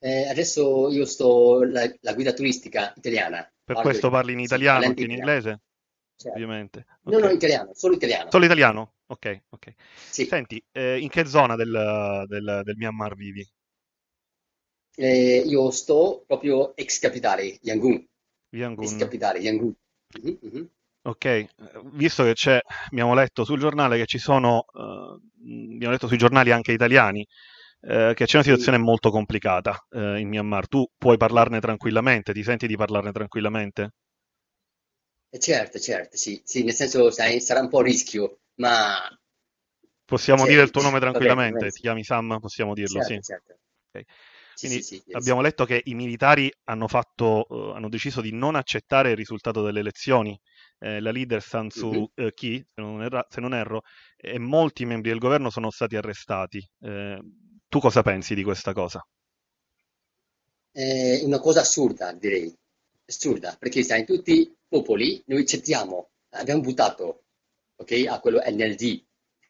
[0.00, 3.48] eh, adesso io sto la, la guida turistica italiana.
[3.62, 5.62] Per questo parli in sì, italiano, anche in inglese,
[6.16, 6.32] Certo.
[6.32, 6.86] ovviamente.
[7.06, 7.30] No, no, Ok.
[7.30, 8.30] italiano, solo italiano.
[8.30, 8.96] Solo italiano?
[9.06, 9.74] Ok, ok.
[10.08, 10.34] Sì.
[10.34, 13.46] Senti, eh, in che zona del, del- del Myanmar vivi?
[14.96, 18.04] Eh, io sto proprio ex capitale, Yangon.
[18.60, 18.96] Yangon.
[18.96, 19.74] capitale, Yangon.
[20.22, 20.68] Mhm.
[21.06, 21.44] Ok,
[21.92, 26.50] visto che c'è, abbiamo letto sul giornale che ci sono, mh, abbiamo letto sui giornali
[26.50, 27.26] anche italiani,
[27.82, 30.66] eh, che c'è una situazione molto complicata, eh, in Myanmar.
[30.68, 33.90] Tu puoi parlarne tranquillamente, ti senti di parlarne tranquillamente?
[35.32, 38.96] Eh, certo, certo, sì, sì, nel senso, sai, sarà un po' rischio, ma
[40.04, 41.70] Possiamo Sì, dire il tuo nome tranquillamente?
[41.70, 42.38] Ti chiami Sam?
[42.40, 43.20] Possiamo dirlo, certo, sì.
[43.22, 43.58] certo.
[43.92, 44.04] Ok.
[44.54, 45.34] Sì, Quindi sì, sì, yes.
[45.34, 49.62] abbiamo letto che i militari hanno fatto, eh, hanno deciso di non accettare il risultato
[49.62, 50.38] delle elezioni.
[50.78, 52.10] Eh, la leader San Suu Mhm.
[52.14, 53.82] eh, se non, erra- se non erro,
[54.16, 56.66] e molti membri del governo sono stati arrestati.
[56.80, 57.18] Eh,
[57.68, 59.00] tu cosa pensi di questa cosa?
[60.70, 62.54] È una cosa assurda, direi.
[63.06, 67.24] Assurda, perché sai, in tutti i popoli noi accettiamo, abbiamo buttato,
[67.76, 69.02] ok, a quello NLD,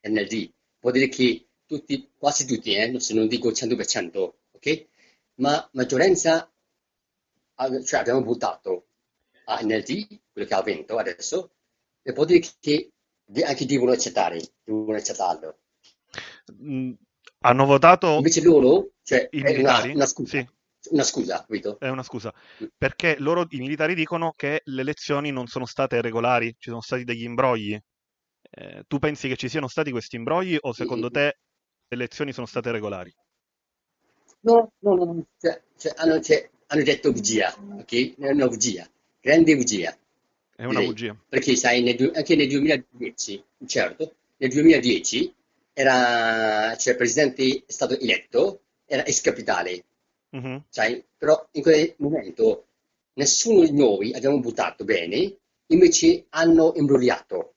[0.02, 0.52] NLD.
[0.80, 4.86] Vuol dire che tutti, quasi tutti, eh, se non dico 100%, ok?
[5.36, 6.50] Ma maggioranza,
[7.56, 8.86] ah, cioè abbiamo buttato
[9.46, 11.52] a NLD, quello che ha vinto adesso,
[12.02, 12.92] e vuol dire che
[13.44, 15.58] anche devono accettare, devono accettarlo.
[16.52, 16.92] Mm,
[17.40, 19.92] hanno votato Invece loro, cioè, i è una, militari?
[19.92, 20.48] una scusa, Sì,
[20.90, 21.78] una scusa, capito?
[21.78, 22.32] è una scusa.
[22.76, 27.04] Perché loro, i militari dicono che le elezioni non sono state regolari, ci sono stati
[27.04, 27.78] degli imbrogli.
[28.50, 31.38] Eh, tu pensi che ci siano stati questi imbrogli o secondo te le
[31.88, 33.14] elezioni sono state regolari?
[34.46, 35.26] No, no, no.
[35.38, 38.18] Cioè, cioè, hanno, cioè, hanno detto bugia, ok?
[38.18, 38.88] È una bugia,
[39.20, 39.96] grande bugia,
[40.54, 40.86] È una direi.
[40.86, 41.16] bugia.
[41.28, 45.34] Perché sai, nel anche nel 2010, certo, nel 2010
[45.72, 49.84] era, cioè, il presidente è stato eletto, era ex capitale,
[50.30, 50.64] Mhm.
[50.68, 51.02] sai?
[51.16, 52.66] Però in quel momento
[53.14, 55.36] nessuno di noi abbiamo buttato bene,
[55.68, 57.54] invece hanno imbrogliato,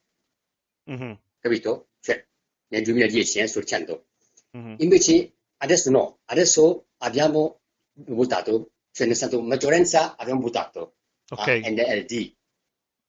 [0.86, 1.18] Mhm.
[1.40, 1.88] capito?
[2.00, 2.26] Cioè,
[2.70, 4.06] nel 2010, eh, sul 100.
[4.52, 4.76] Mhm.
[4.80, 7.62] Invece adesso no, adesso abbiamo
[7.94, 10.96] votato, cioè nel senso maggioranza abbiamo votato
[11.36, 12.36] a Ok, NLD.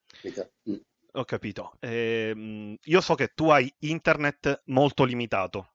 [0.06, 0.52] capito?
[0.68, 0.76] Mm.
[1.12, 1.72] ho capito.
[1.80, 5.72] Ehm, io so che tu hai internet molto limitato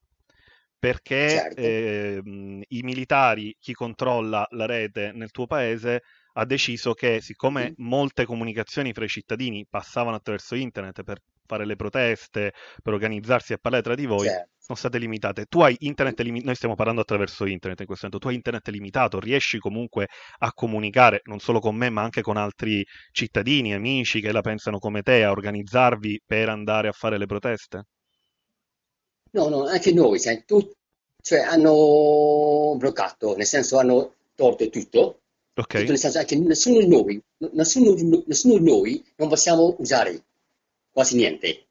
[0.79, 1.53] perché Certo.
[1.53, 6.03] ehm, i militari, chi controlla la rete nel tuo paese,
[6.33, 7.77] ha deciso che siccome Sì.
[7.77, 13.59] molte comunicazioni fra i cittadini passavano attraverso internet per fare le proteste, per organizzarsi e
[13.59, 14.52] parlare tra di voi, Certo.
[14.63, 15.45] Sono state limitate.
[15.45, 18.67] Tu hai internet limitato, noi stiamo parlando attraverso internet in questo momento, tu hai internet
[18.69, 20.07] limitato, riesci comunque
[20.39, 24.79] a comunicare non solo con me, ma anche con altri cittadini, amici che la pensano
[24.79, 27.83] come te, a organizzarvi per andare a fare le proteste?
[29.33, 30.71] No, no, anche noi, sai, tu-
[31.21, 35.21] cioè hanno bloccato, nel senso hanno tolto tutto,
[35.57, 35.73] Ok?
[35.73, 37.21] tutto nel senso che nessuno di noi,
[37.53, 37.93] nessuno
[38.27, 40.23] nessuno di noi non possiamo usare
[40.91, 41.67] quasi niente,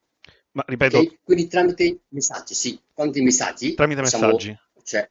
[0.53, 1.19] Ma ripeto, ok?
[1.23, 4.57] Quindi tramite messaggi, sì, tramite messaggi tramite possiamo- messaggi.
[4.83, 5.09] cioè,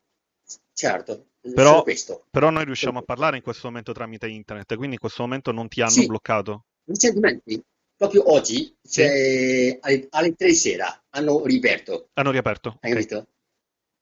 [0.73, 1.85] certo, Però-.
[2.31, 5.67] Però noi riusciamo a parlare in questo momento tramite internet, quindi in questo momento non
[5.69, 6.07] ti hanno Sì.
[6.07, 6.67] bloccato.
[6.85, 7.65] Recentemente,
[7.97, 12.79] proprio oggi, cioè, alle, alle 3 di sera, hanno riaperto, Hanno riaperto.
[12.81, 13.27] hai Ok, capito?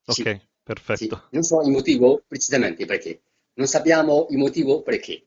[0.06, 0.46] Sì, ok, sì.
[0.62, 1.28] perfetto.
[1.30, 3.22] Non so il motivo precisamente perché,
[3.54, 5.24] non sappiamo il motivo perché.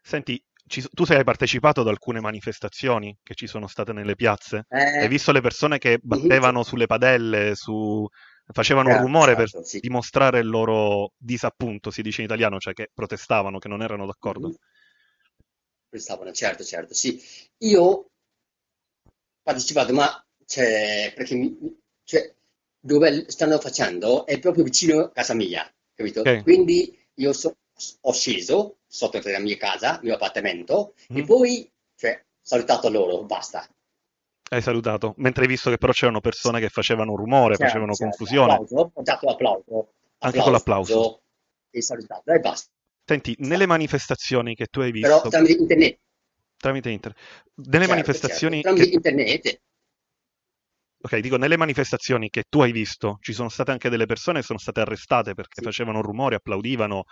[0.00, 0.40] Senti,
[0.80, 4.66] ci- tu sei partecipato ad alcune manifestazioni che ci sono state nelle piazze?
[4.96, 8.06] Hai Eh, visto le persone che battevano sulle padelle, su...
[8.52, 9.80] facevano un rumore per certo, sì.
[9.80, 14.48] dimostrare il loro disappunto, si dice in italiano, cioè che protestavano, che non erano d'accordo.
[14.48, 14.56] Mhm.
[15.90, 17.22] Prestavano, certo, certo, sì.
[17.58, 18.10] Io ho
[19.42, 21.56] partecipato, ma cioè, perché mi-
[22.04, 22.34] cioè,
[22.80, 26.26] dove stanno facendo è proprio vicino a casa mia, capito?
[26.26, 26.42] Ok.
[26.42, 27.56] Quindi io so-
[28.02, 31.24] ho sceso sotto la mia casa, il mio appartamento, e Mhm.
[31.24, 33.66] poi cioè, salutato loro, basta.
[34.50, 37.96] Hai salutato, mentre hai visto che però c'erano persone che facevano rumore, Certo, facevano certo,
[37.96, 38.52] confusione.
[38.52, 41.22] applauso, ho dato applauso, Anche con l'applauso.
[41.70, 42.70] e salutato, e basta.
[43.04, 45.98] Senti, nelle manifestazioni che tu hai Però visto tramite internet,
[46.56, 47.18] tramite internet,
[47.70, 49.60] nelle certo, manifestazioni certo, tramite che internet,
[51.04, 54.46] Ok, dico, nelle manifestazioni che tu hai visto, ci sono state anche delle persone che
[54.46, 55.64] sono state arrestate perché Sì.
[55.64, 57.04] facevano rumore, applaudivano,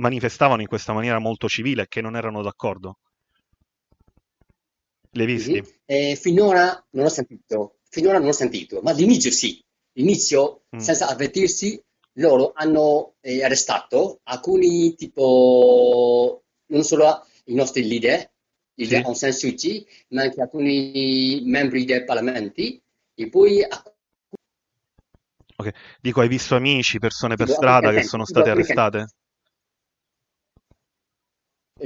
[0.00, 2.98] manifestavano in questa maniera molto civile che non erano d'accordo.
[5.12, 5.60] Le visti?
[5.60, 5.66] Mhm.
[5.86, 9.62] Eh, finora non ho sentito, finora non ho sentito, ma all'inizio sì.
[9.96, 10.78] All'inizio, Mm.
[10.78, 11.80] senza avvertirsi,
[12.14, 18.30] loro hanno eh, arrestato alcuni tipo, non solo i nostri leader,
[18.76, 18.94] il Sì.
[18.94, 22.80] Aung San Suu Kyi, ma anche alcuni membri dei parlamenti,
[23.14, 23.66] e poi
[25.56, 25.70] Ok.
[26.00, 29.06] Dico, hai visto amici, persone per strada che sono state arrestate?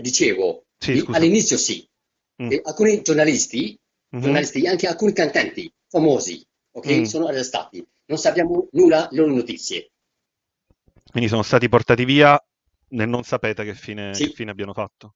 [0.00, 1.86] Dicevo, Sì, all'inizio sì,
[2.42, 2.48] Mm.
[2.64, 3.78] Alcuni giornalisti,
[4.12, 4.20] Mhm.
[4.22, 7.04] giornalisti, anche alcuni cantanti famosi, ok, Mm.
[7.04, 7.86] sono arrestati.
[8.06, 9.90] Non sappiamo nulla delle loro notizie.
[11.10, 14.24] Quindi sono stati portati via e non sapete che fine, Sì.
[14.24, 15.14] che fine abbiano fatto.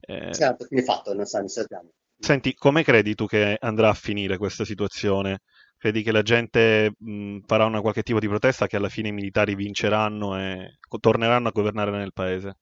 [0.00, 1.90] Eh, Certo, fine fatto, non sa- non sappiamo.
[2.18, 5.40] Senti, come credi tu che andrà a finire questa situazione?
[5.76, 9.12] Credi che la gente mh, farà una qualche tipo di protesta, che alla fine i
[9.12, 12.56] militari vinceranno e co- torneranno a governare nel paese?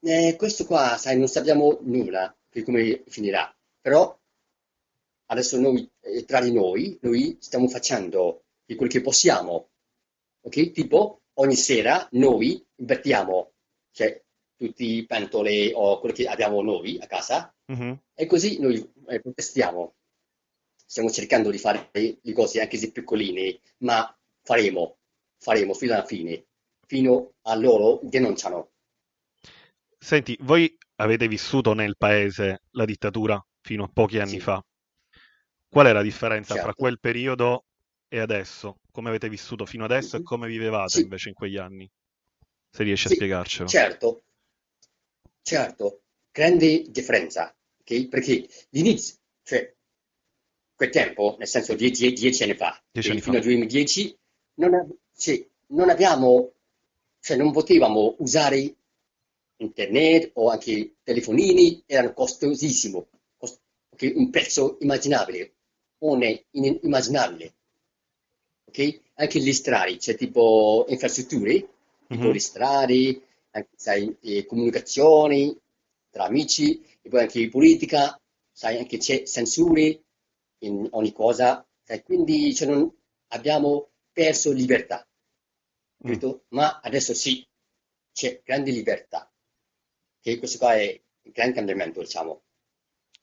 [0.00, 4.16] Eh, questo qua, sai, non sappiamo nulla di come finirà, però
[5.26, 9.70] adesso noi, eh, tra di noi, noi stiamo facendo di quel che possiamo,
[10.42, 10.70] ok?
[10.70, 13.52] Tipo, ogni sera noi invertiamo,
[13.90, 14.22] cioè,
[14.56, 18.00] tutti i pentole o quello che abbiamo noi a casa, Mhm.
[18.14, 18.76] e così noi
[19.08, 19.94] eh, protestiamo.
[20.86, 24.96] Stiamo cercando di fare le cose anche se piccoline, ma faremo,
[25.38, 26.46] faremo fino alla fine,
[26.86, 28.70] fino a loro c'hanno.
[30.00, 34.40] Senti, voi avete vissuto nel paese la dittatura fino a pochi anni Sì.
[34.40, 34.60] fa.
[35.68, 36.74] Qual è la differenza fra Certo.
[36.74, 37.64] quel periodo
[38.08, 38.80] e adesso?
[38.90, 40.22] Come avete vissuto fino adesso e Mhm.
[40.22, 41.00] come vivevate Sì.
[41.00, 41.88] invece in quegli anni?
[42.70, 43.74] Se riesci a Sì, spiegarcelo.
[43.74, 44.22] certo,
[45.42, 48.08] certo, grande differenza, ok?
[48.08, 49.74] Perché l'inizio, cioè
[50.74, 53.38] quel tempo, nel senso dieci, dieci anni fa, Dieci anni fino fa.
[53.38, 54.16] al 2010,
[54.54, 56.52] non, sì, non abbiamo,
[57.20, 58.76] cioè non potevamo usare
[59.58, 63.04] internet o anche telefonini, erano costosissimi,
[63.36, 64.12] cost- ok?
[64.16, 65.54] Un prezzo immaginabile,
[66.00, 67.54] non è inimmaginabile,
[68.66, 69.00] ok?
[69.14, 71.68] Anche gli strade, cioè tipo infrastrutture,
[72.08, 72.32] tipo Mhm.
[72.32, 75.56] le strade, anche, sai, eh, comunicazioni
[76.10, 78.18] tra amici, e poi anche politica,
[78.52, 80.02] sai, anche c'è censure
[80.60, 82.90] in ogni cosa, sai, quindi cioè, non
[83.28, 85.06] abbiamo perso libertà,
[86.04, 86.12] Mm.
[86.50, 87.46] Ma adesso sì,
[88.12, 89.30] c'è grande libertà,
[90.20, 90.82] che questo qua è
[91.22, 92.42] il gran cambiamento, diciamo.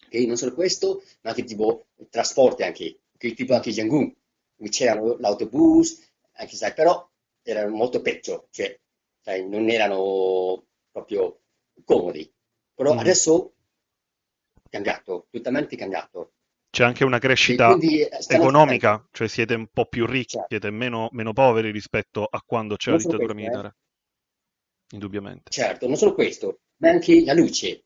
[0.06, 4.14] Ok, Non solo questo, ma anche tipo trasporti anche, ok, tipo anche Yangon,
[4.56, 6.02] dove c'erano l'autobus,
[6.34, 7.08] anche sai, però
[7.42, 8.78] erano molto peggio, cioè
[9.22, 11.42] sai, non erano proprio
[11.84, 12.32] comodi.
[12.74, 12.98] Però Mm.
[13.00, 13.54] adesso
[14.64, 16.34] è cambiato, totalmente cambiato.
[16.70, 20.48] C'è anche una crescita quindi eh, economica, facendo- cioè siete un po' più ricchi, Certo.
[20.50, 23.42] siete meno, meno poveri rispetto a quando c'era la dittatura questo, eh.
[23.42, 23.76] militare.
[24.94, 25.52] Indubbiamente.
[25.52, 27.84] Certo, non solo questo, ma anche la luce.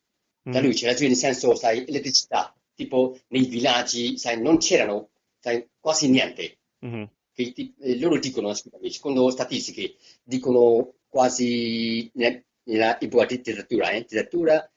[0.52, 0.64] La Mm.
[0.64, 5.10] luce, la luce nel senso, sai, elettricità, tipo nei villaggi, sai, non c'erano,
[5.40, 6.58] sai, quasi niente.
[6.80, 7.10] Mhm.
[7.34, 14.70] Che eh, loro dicono, scusami, secondo statistiche, dicono quasi ne- nella di dittatura, eh, dittatura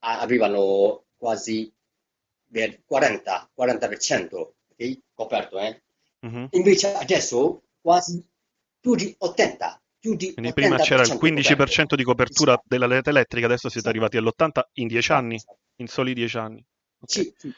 [0.00, 1.72] a- avevano quasi
[2.46, 4.98] del 40, 40%, ok?
[5.14, 5.82] Coperto, eh?
[6.20, 6.48] Mhm.
[6.52, 8.22] Invece adesso quasi
[8.80, 12.62] più di 80, più di Quindi prima c'era il 80% 15% di copertura Sì.
[12.66, 13.94] della rete elettrica, adesso siete Sì.
[13.94, 15.58] arrivati all'80 in 10 anni, Esatto.
[15.76, 16.64] in soli 10 anni.
[17.00, 17.12] Ok.
[17.12, 17.54] Sì, sì,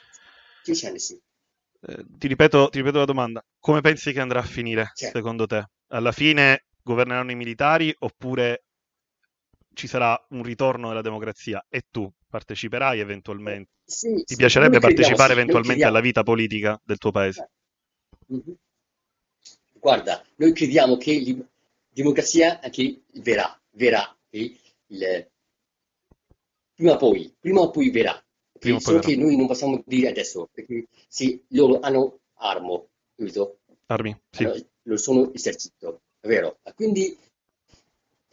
[0.61, 1.20] dieci anni sì.
[1.84, 5.18] Eh, ti ripeto, ti ripeto la domanda, come pensi che andrà a finire Certo.
[5.18, 5.64] secondo te?
[5.88, 8.64] Alla fine governeranno i militari oppure
[9.74, 13.70] ci sarà un ritorno della democrazia e tu parteciperai eventualmente?
[13.84, 16.01] Sì, Ti sì, piacerebbe crediamo, partecipare sì, noi eventualmente alla crediamo.
[16.01, 17.51] vita politica del tuo paese?
[19.78, 21.12] Guarda, noi crediamo che
[21.93, 24.57] democrazia anche verrà, verrà, ok?
[24.88, 25.26] Il-
[26.74, 28.22] prima o poi, prima o poi verrà.
[28.59, 33.59] Prima Solo che noi non possiamo dire adesso, perché sì, loro hanno armo, capito?
[33.88, 34.16] Armi?
[34.32, 34.45] Sì.
[34.45, 36.59] Allora, lo sono esercito, è vero?
[36.74, 37.16] Quindi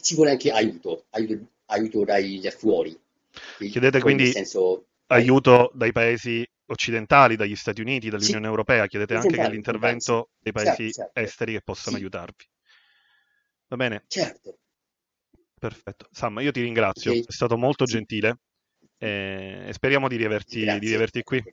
[0.02, 2.92] ci vuole anche aiuto, aiuto, aiuto dai da fuori.
[2.92, 3.66] ok?
[3.68, 8.34] Chiedete quindi nel senso, aiuto dai paesi occidentali, dagli Stati Uniti, Sì.
[8.34, 11.14] dall'Unione Europea, chiedete anche che l'intervento dei paesi certo, certo.
[11.14, 11.98] esteri che possano Sì.
[11.98, 12.46] aiutarvi.
[13.70, 14.58] Va bene, certo.
[15.60, 16.08] perfetto.
[16.12, 17.28] Sam, io ti ringrazio, Ok.
[17.28, 17.94] è stato molto Sì.
[17.94, 18.40] gentile
[18.98, 20.90] eh, e speriamo di riaverti, di Grazie.
[20.90, 21.44] riaverti qui.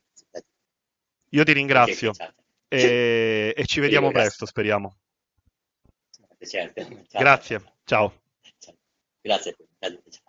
[1.31, 2.35] Io ti ringrazio Ok, ciao.
[2.69, 4.29] e, e ci vediamo grazie.
[4.29, 4.97] presto, speriamo.
[6.41, 6.83] Certo.
[7.09, 7.21] Ciao.
[7.21, 8.21] Grazie, ciao.
[8.61, 8.73] Ciao.
[9.23, 9.57] Grazie.
[9.79, 10.21] Ciao.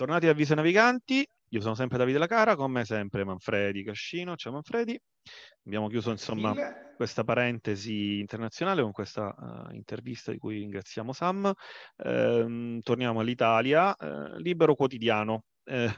[0.00, 4.34] Bentornati a Vise Naviganti, io sono sempre Davide Lacara, con me sempre Manfredi Cascino.
[4.34, 4.98] Ciao Manfredi.
[5.66, 6.54] Abbiamo chiuso insomma
[6.96, 11.52] questa parentesi internazionale con questa uh, intervista di cui ringraziamo Sam.
[11.96, 15.94] Uh, torniamo all'Italia, uh, libero quotidiano, eh,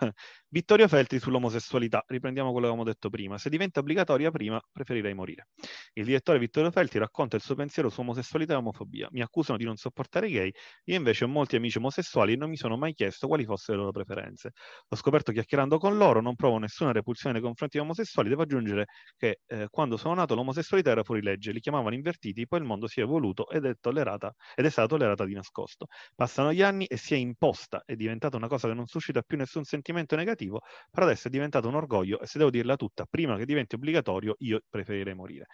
[0.54, 5.46] Vittorio Feltri sull'omosessualità, riprendiamo quello che avevamo detto prima, se diventa obbligatoria prima preferirei morire.
[5.94, 9.08] Il direttore Vittorio Feltri racconta il suo pensiero su omosessualità e omofobia.
[9.12, 10.52] Mi accusano di non sopportare i gay,
[10.84, 13.84] io invece ho molti amici omosessuali e non mi sono mai chiesto quali fossero le
[13.84, 14.50] loro preferenze.
[14.88, 18.84] Ho scoperto chiacchierando con loro, non provo nessuna repulsione nei confronti degli omosessuali, devo aggiungere
[19.16, 22.88] che eh, quando sono nato l'omosessualità era fuori legge, li chiamavano invertiti, poi il mondo
[22.88, 25.86] si è evoluto ed è, tollerata, ed è stata tollerata di nascosto.
[26.14, 29.38] Passano gli anni e si è imposta, è diventata una cosa che non suscita più
[29.38, 33.36] nessun sentimento negativo, però adesso è diventato un orgoglio e se devo dirla tutta, prima
[33.36, 35.46] che diventi obbligatorio, io preferirei morire.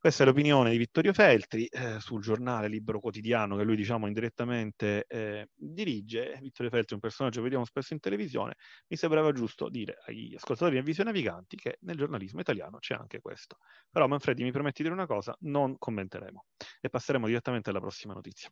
[0.00, 5.06] Questa è l'opinione di Vittorio Feltri eh, sul giornale Libero Quotidiano che lui diciamo indirettamente
[5.08, 6.38] eh, dirige.
[6.40, 8.54] Vittorio Feltri è un personaggio che vediamo spesso in televisione.
[8.86, 13.20] Mi sembrava giusto dire agli ascoltatori e visione naviganti che nel giornalismo italiano c'è anche
[13.20, 13.56] questo.
[13.90, 16.44] Però Manfredi mi permetti di dire una cosa, non commenteremo
[16.80, 18.48] e passeremo direttamente alla prossima notizia.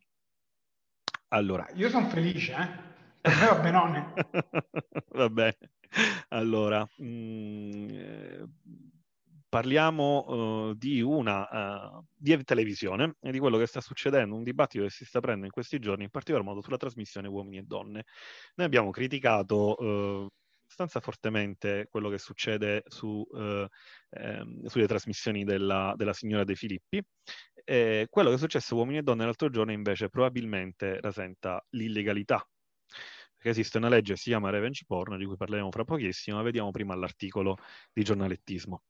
[1.29, 1.65] Allora.
[1.75, 2.96] Io sono felice, eh?
[3.27, 4.13] Va benone.
[5.11, 5.57] Va bene.
[6.29, 8.47] Allora, mh, mm, eh,
[9.49, 14.83] parliamo uh, di una uh, di televisione e di quello che sta succedendo, un dibattito
[14.83, 18.05] che si sta prendendo in questi giorni, in particolar modo sulla trasmissione Uomini e Donne.
[18.55, 20.27] Noi abbiamo criticato uh,
[20.63, 27.01] abbastanza fortemente quello che succede su, ehm, sulle trasmissioni della, della, signora De Filippi.
[27.63, 32.45] E quello che è successo Uomini e Donne l'altro giorno invece probabilmente rasenta l'illegalità
[33.37, 36.43] perché esiste una legge che si chiama Revenge Porn, di cui parleremo fra pochissimo, ma
[36.43, 37.57] vediamo prima l'articolo
[37.93, 38.81] di giornalettismo.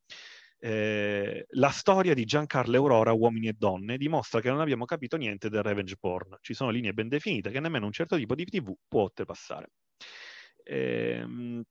[0.60, 5.50] Eh, la storia di Giancarlo Aurora, Uomini e Donne, dimostra che non abbiamo capito niente
[5.50, 6.38] del revenge porn.
[6.42, 9.72] Ci sono linee ben definite che nemmeno un certo tipo di TV può oltrepassare.
[10.64, 11.64] Eh,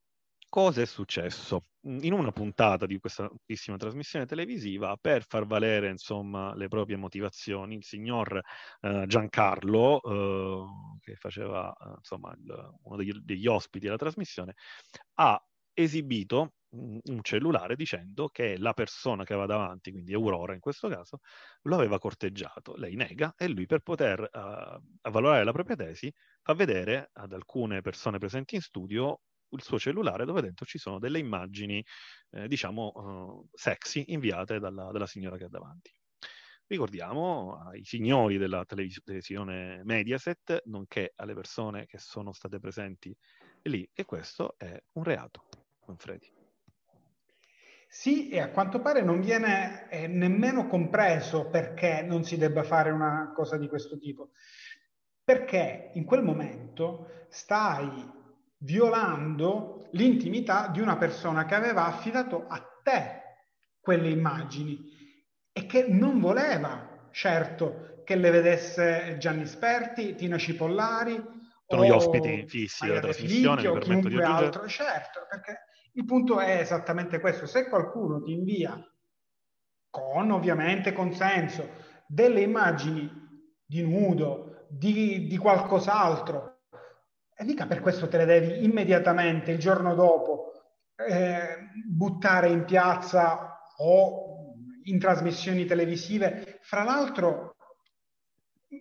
[0.49, 1.65] cosa è successo?
[1.83, 7.77] In una puntata di questa bellissima trasmissione televisiva, per far valere insomma, le proprie motivazioni,
[7.77, 8.41] il signor
[8.81, 10.65] eh, Giancarlo, eh,
[11.01, 14.55] che faceva eh, insomma, il, uno degli, degli ospiti della trasmissione,
[15.15, 15.41] ha
[15.73, 21.21] esibito un cellulare dicendo che la persona che aveva davanti, quindi Aurora in questo caso,
[21.63, 22.75] lo aveva corteggiato.
[22.77, 27.81] Lei nega e lui per poter uh, avvalorare la propria tesi fa vedere ad alcune
[27.81, 29.21] persone presenti in studio
[29.51, 31.85] il suo cellulare dove dentro ci sono delle immagini,
[32.31, 35.93] eh, diciamo, uh, sexy inviate dalla, dalla, signora che ha davanti.
[36.67, 43.17] Ricordiamo ai signori della televisione Mediaset, nonché alle persone che sono state presenti
[43.63, 45.45] lì, che questo è un reato,
[45.87, 46.33] Manfredi.
[47.89, 52.91] Sì, e a quanto pare non viene eh, nemmeno compreso perché non si debba fare
[52.91, 54.31] una cosa di questo tipo.
[55.23, 58.15] Perché in quel momento stai
[58.67, 63.23] violando l'intimità di una persona che aveva affidato a te
[63.81, 64.77] quelle immagini
[65.53, 71.23] e che non voleva, certo, che le vedesse Gianni Sperti, Tina Cipollari
[71.67, 75.61] sono gli ospiti fissi della trasmissione, o chiunque altro, certo, perché
[75.93, 78.79] il punto è esattamente questo, se qualcuno ti invia
[79.89, 81.69] con ovviamente consenso
[82.07, 83.11] delle immagini
[83.65, 86.56] di nudo, di, di qualcos'altro
[87.39, 90.53] e mica per questo te le devi immediatamente, il giorno dopo,
[90.97, 97.57] eh, buttare in piazza o in trasmissioni televisive, fra l'altro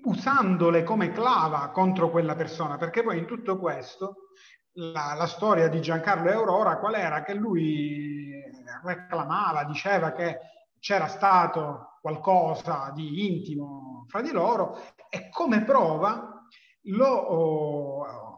[0.04, 4.30] usandole come clava contro quella persona, perché poi in tutto questo
[4.74, 7.24] la, la, storia di Giancarlo e Aurora qual era?
[7.24, 8.42] Che lui
[8.84, 10.40] reclamava, diceva che
[10.80, 14.80] c'era stato qualcosa di intimo fra di loro
[15.10, 16.46] e come prova
[16.84, 18.35] lo,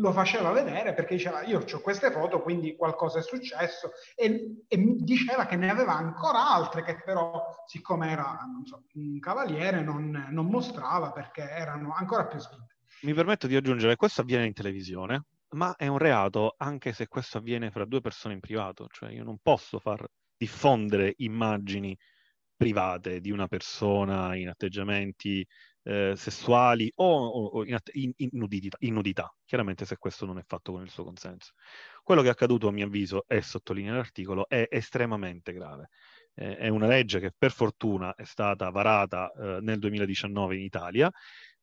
[0.00, 4.76] lo faceva vedere perché diceva io ho queste foto quindi qualcosa è successo e, e
[4.98, 10.46] diceva che ne aveva ancora altre che però siccome era so, un cavaliere non, non,
[10.46, 12.76] mostrava perché erano ancora più spinte.
[13.02, 17.38] Mi permetto di aggiungere questo avviene in televisione ma è un reato anche se questo
[17.38, 20.06] avviene fra due persone in privato cioè io non posso far
[20.36, 21.96] diffondere immagini
[22.56, 25.46] private di una persona in atteggiamenti
[25.82, 30.82] eh, sessuali o, o in, in, in, nudità, chiaramente se questo non è fatto con
[30.82, 31.52] il suo consenso.
[32.02, 35.88] Quello che è accaduto, a mio avviso, e sottolinea l'articolo, è estremamente grave.
[36.34, 41.10] Eh, è una legge che per fortuna è stata varata eh, nel 2019 in Italia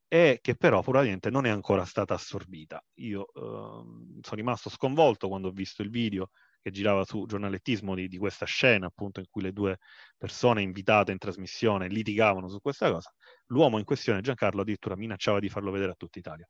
[0.07, 2.84] e che però probabilmente non è ancora stata assorbita.
[2.95, 6.30] Io ehm, sono rimasto sconvolto quando ho visto il video
[6.66, 9.78] che girava su giornalettismo di, di, questa scena, appunto, in cui le due
[10.18, 13.13] persone invitate in trasmissione litigavano su questa cosa.
[13.49, 16.47] L'uomo in questione, Giancarlo, addirittura minacciava di farlo vedere a tutta Italia.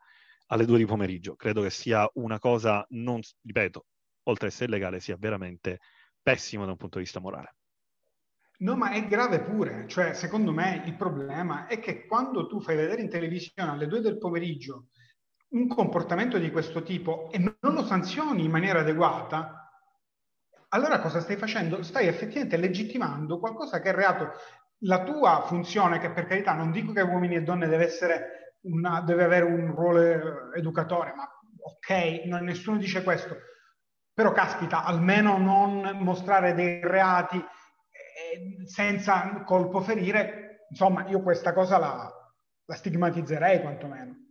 [0.48, 1.36] alle due di pomeriggio.
[1.36, 3.86] Credo che sia una cosa, non, ripeto,
[4.28, 5.80] oltre ad essere illegale, sia veramente
[6.22, 7.56] pessimo da un punto di vista morale.
[8.60, 9.86] No, ma è grave pure.
[9.86, 14.00] Cioè, secondo me il problema è che quando tu fai vedere in televisione alle due
[14.00, 14.86] del pomeriggio
[15.50, 19.65] un comportamento di questo tipo e non lo sanzioni in maniera adeguata,
[20.76, 21.82] allora cosa stai facendo?
[21.84, 24.32] Stai effettivamente legittimando qualcosa che è reato.
[24.80, 27.90] La tua funzione, che per carità non dico che uomini e donne deve,
[28.64, 31.24] una, deve avere un ruolo educatore, ma
[31.58, 33.38] ok, non, nessuno dice questo,
[34.14, 41.78] però caspita, almeno non mostrare dei reati eh, senza colpo ferire, insomma, io questa cosa
[41.78, 42.14] la,
[42.66, 44.25] la stigmatizzerei quantomeno.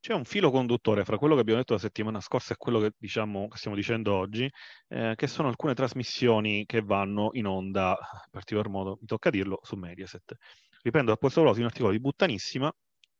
[0.00, 2.92] C'è un filo conduttore fra quello che abbiamo detto la settimana scorsa e quello che,
[2.96, 4.48] diciamo, che stiamo dicendo oggi,
[4.88, 9.58] eh, che sono alcune trasmissioni che vanno in onda, in particolar modo, mi tocca dirlo,
[9.62, 10.36] su Mediaset.
[10.82, 12.72] Riprendo da questo blog un articolo di Buttanissima,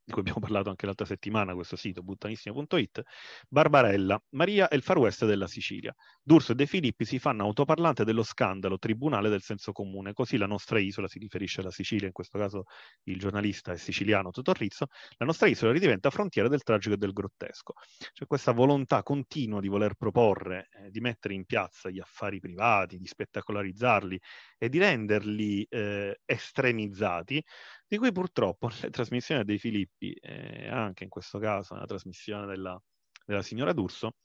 [0.09, 3.02] di cui abbiamo parlato anche l'altra settimana, questo sito, buttanissimo.it,
[3.46, 5.94] Barbarella, Maria è il far west della Sicilia.
[6.22, 10.46] D'Urso e De Filippi si fanno autoparlante dello scandalo Tribunale del senso comune, così la
[10.46, 12.64] nostra isola, si riferisce alla Sicilia, in questo caso
[13.04, 14.86] il giornalista è siciliano Totorrizzo,
[15.18, 17.74] la nostra isola ridiventa frontiera del tragico e del grottesco.
[18.14, 22.96] C'è questa volontà continua di voler proporre, eh, di mettere in piazza gli affari privati,
[22.96, 24.18] di spettacolarizzarli
[24.56, 27.44] e di renderli eh, estremizzati,
[27.89, 32.80] di cui purtroppo nelle trasmissioni dei Filippi, eh, anche in questo caso nella trasmissione della,
[33.24, 34.16] della signora D'Urso,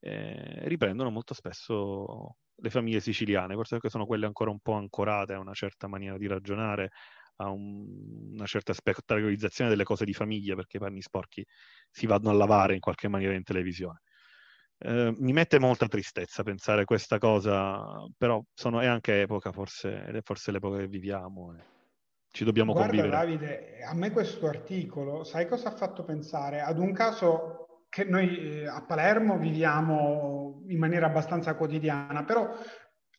[0.00, 5.34] eh, riprendono molto spesso le famiglie siciliane, forse perché sono quelle ancora un po' ancorate
[5.34, 6.90] a una certa maniera di ragionare,
[7.36, 11.44] a un, una certa spettacolarizzazione delle cose di famiglia, perché i panni sporchi
[11.90, 14.02] si vanno a lavare in qualche maniera in televisione.
[14.78, 20.20] Eh, mi mette molta tristezza pensare questa cosa, però sono, è anche epoca, forse, è
[20.22, 21.54] forse l'epoca che viviamo.
[21.54, 21.81] Eh
[22.32, 23.16] ci dobbiamo Guarda, convivere.
[23.16, 26.60] Davide, a me questo articolo, sai cosa ha fatto pensare?
[26.60, 32.48] Ad un caso che noi eh, a Palermo viviamo in maniera abbastanza quotidiana, però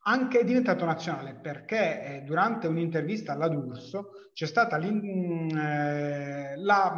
[0.06, 6.94] anche è diventato nazionale perché eh, durante un'intervista alla D'Urso c'è stata eh, la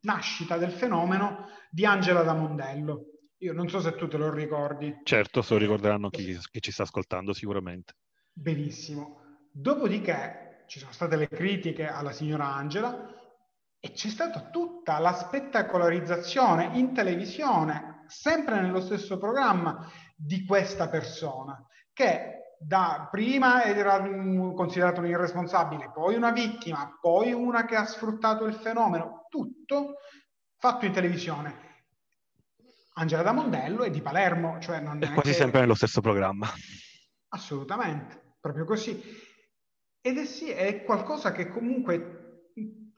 [0.00, 3.04] nascita del fenomeno di Angela da Mondello.
[3.38, 4.98] Io non so se tu te lo ricordi.
[5.04, 7.94] Certo, se lo ricorderanno chi, chi ci sta ascoltando sicuramente.
[8.32, 9.20] Benissimo.
[9.52, 13.12] Dopodiché ci sono state le critiche alla signora Angela
[13.80, 21.60] e c'è stata tutta la spettacolarizzazione in televisione, sempre nello stesso programma, di questa persona,
[21.92, 24.00] che da prima era
[24.54, 29.94] considerata un irresponsabile, poi una vittima, poi una che ha sfruttato il fenomeno, tutto
[30.56, 31.68] fatto in televisione.
[32.94, 35.34] Angela da Mondello è di Palermo, cioè non è quasi che...
[35.34, 36.46] sempre nello stesso programma.
[37.30, 39.28] Assolutamente, proprio così.
[40.02, 42.52] Ed è sì, è qualcosa che comunque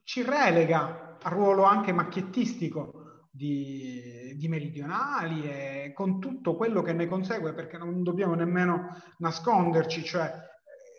[0.05, 7.07] ci relega al ruolo anche macchiettistico di, di, meridionali e con tutto quello che ne
[7.07, 10.31] consegue, perché non dobbiamo nemmeno nasconderci, cioè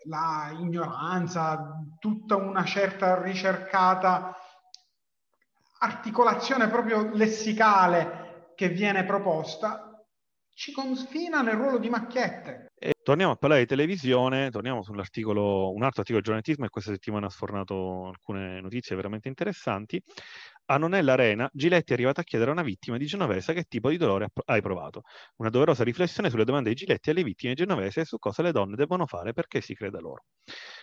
[0.06, 4.36] la ignoranza, tutta una certa ricercata
[5.78, 10.04] articolazione proprio lessicale che viene proposta,
[10.54, 12.72] ci confina nel ruolo di macchiette.
[12.78, 16.90] E torniamo a parlare di televisione, torniamo sull'articolo, un altro articolo di giornalismo e questa
[16.90, 20.02] settimana ha sfornato alcune notizie veramente interessanti.
[20.66, 23.90] A Nonella Arena, Giletti è arrivato a chiedere a una vittima di Genovese che tipo
[23.90, 25.02] di dolore hai provato.
[25.36, 28.74] Una doverosa riflessione sulle domande di Giletti alle vittime genovese e su cosa le donne
[28.74, 30.24] devono fare perché si creda loro.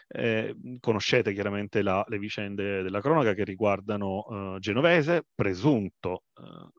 [0.08, 6.70] Eh, conoscete chiaramente la, le vicende della cronaca che riguardano uh, Genovese, presunto, uh,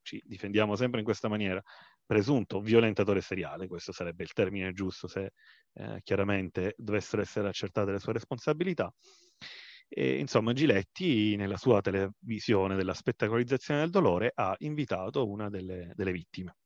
[0.00, 1.60] ci difendiamo sempre in questa maniera,
[2.06, 5.32] presunto violentatore seriale, questo sarebbe il termine giusto se
[5.74, 8.92] eh, chiaramente dovessero essere accertate le sue responsabilità.
[9.88, 16.12] E, insomma, Giletti, nella sua televisione della spettacolarizzazione del dolore, ha invitato una delle, delle
[16.12, 16.56] vittime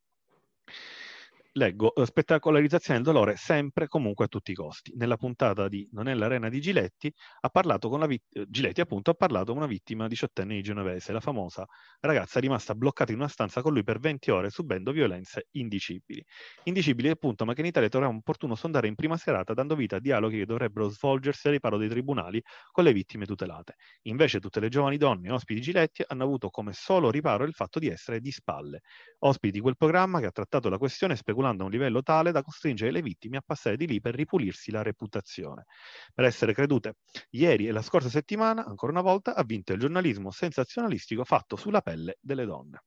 [1.53, 4.93] leggo, eh, spettacolarizzazione del dolore sempre, comunque, a tutti i costi.
[4.97, 9.11] Nella puntata di Non è l'arena di Giletti, ha parlato con la vittima, Giletti appunto
[9.11, 11.67] ha parlato con una vittima diciottenne di Genovese, la famosa
[12.01, 16.25] ragazza rimasta bloccata in una stanza con lui per 20 ore subendo violenze indicibili.
[16.65, 20.01] Indicibili appunto, ma che in Italia troviamo opportuno sondare in prima serata dando vita a
[20.01, 23.75] dialoghi che dovrebbero svolgersi al riparo dei tribunali con le vittime tutelate.
[24.03, 27.89] Invece tutte le giovani donne ospiti Giletti hanno avuto come solo riparo il fatto di
[27.89, 28.81] essere di spalle.
[29.21, 32.33] Ospiti di quel programma che ha trattato la questione speculando speculando a un livello tale
[32.33, 35.67] da costringere le vittime a passare di lì per ripulirsi la reputazione.
[36.15, 36.97] Per essere credute,
[37.31, 41.81] ieri e la scorsa settimana, ancora una volta, ha vinto il giornalismo sensazionalistico fatto sulla
[41.81, 42.83] pelle delle donne.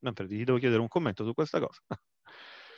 [0.00, 1.80] Manfredi, ti devo chiedere un commento su questa cosa.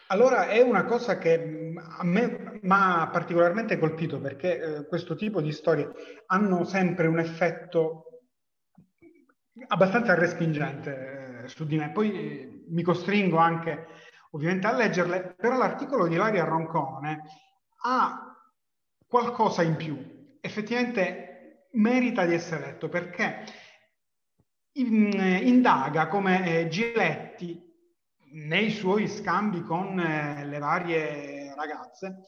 [0.08, 5.16] Allora, è una cosa che mm, a me mi ha particolarmente colpito perché eh, questo
[5.16, 5.90] tipo di storie
[6.26, 8.04] hanno sempre un effetto
[9.66, 11.90] abbastanza respingente eh, su di me.
[11.90, 13.86] Poi eh, mi costringo anche
[14.30, 17.22] ovviamente a leggerle, però l'articolo di Laria Roncone
[17.84, 18.36] ha
[19.06, 20.38] qualcosa in più.
[20.40, 23.44] Effettivamente merita di essere letto perché
[24.72, 27.62] in, eh, indaga come eh, Giletti
[28.32, 32.24] nei suoi scambi con eh, le varie ragazze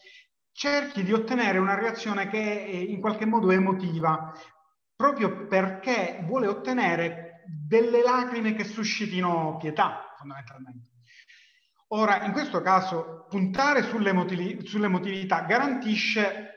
[0.58, 4.32] cerchi di ottenere una reazione che è in qualche modo emotiva,
[4.96, 10.97] proprio perché vuole ottenere delle lacrime che suscitino pietà, fondamentalmente.
[11.88, 16.54] Ora, in questo caso, puntare sull'emotività garantisce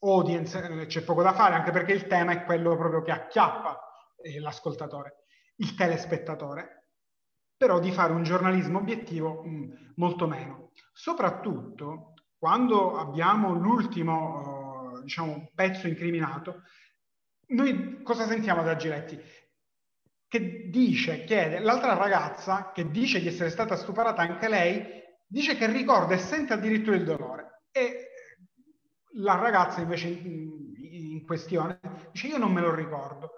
[0.00, 3.80] audience, eh, c'è poco da fare, anche perché il tema è quello proprio che acchiappa
[4.22, 5.24] eh, l'ascoltatore,
[5.56, 6.90] il telespettatore,
[7.56, 10.70] però di fare un giornalismo obiettivo mh, mm, molto meno.
[10.92, 16.62] Soprattutto quando abbiamo l'ultimo uh, diciamo, pezzo incriminato,
[17.48, 19.20] noi cosa sentiamo da Giletti?
[20.28, 24.84] Che dice, chiede, l'altra ragazza che dice di essere stata stuprata anche lei,
[25.26, 27.62] dice che ricorda e sente addirittura il dolore.
[27.70, 28.08] E
[29.14, 31.80] la ragazza invece in, in questione
[32.12, 33.30] dice io non me lo ricordo.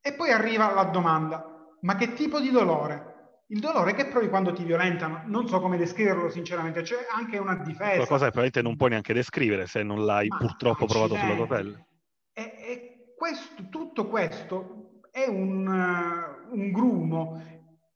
[0.00, 1.44] E poi arriva la domanda,
[1.80, 3.12] ma che tipo di dolore?
[3.48, 7.56] Il dolore che provi quando ti violentano, non so come descriverlo sinceramente, c'è anche una
[7.56, 7.96] difesa.
[7.96, 11.46] Qualcosa che probabilmente non puoi neanche descrivere se non l'hai ma purtroppo provato sulla tua
[11.46, 11.86] pelle.
[12.32, 14.83] E, e questo, tutto questo
[15.14, 17.40] è un, uh, un grumo,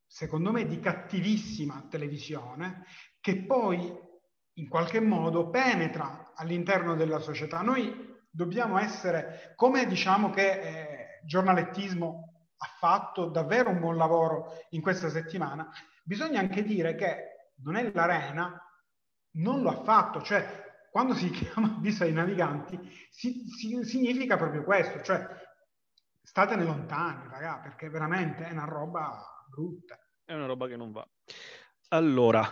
[0.07, 2.85] secondo me, di cattivissima televisione
[3.19, 3.93] che poi
[4.53, 7.61] in qualche modo penetra all'interno della società.
[7.61, 14.81] Noi dobbiamo essere, come diciamo che eh, giornalettismo ha fatto davvero un buon lavoro in
[14.81, 15.69] questa settimana,
[16.05, 18.63] bisogna anche dire che è l'arena,
[19.39, 22.79] non lo ha fatto, cioè quando si chiama avviso ai naviganti,
[23.11, 25.27] si, si, significa proprio questo, cioè
[26.39, 29.99] statene lontani, raga, perché veramente è una roba brutta.
[30.25, 31.05] È una roba che non va.
[31.89, 32.47] Allora,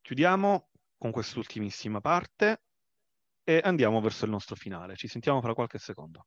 [0.00, 2.64] chiudiamo con quest'ultimissima parte
[3.44, 4.96] e andiamo verso il nostro finale.
[4.96, 6.26] Ci sentiamo fra qualche secondo.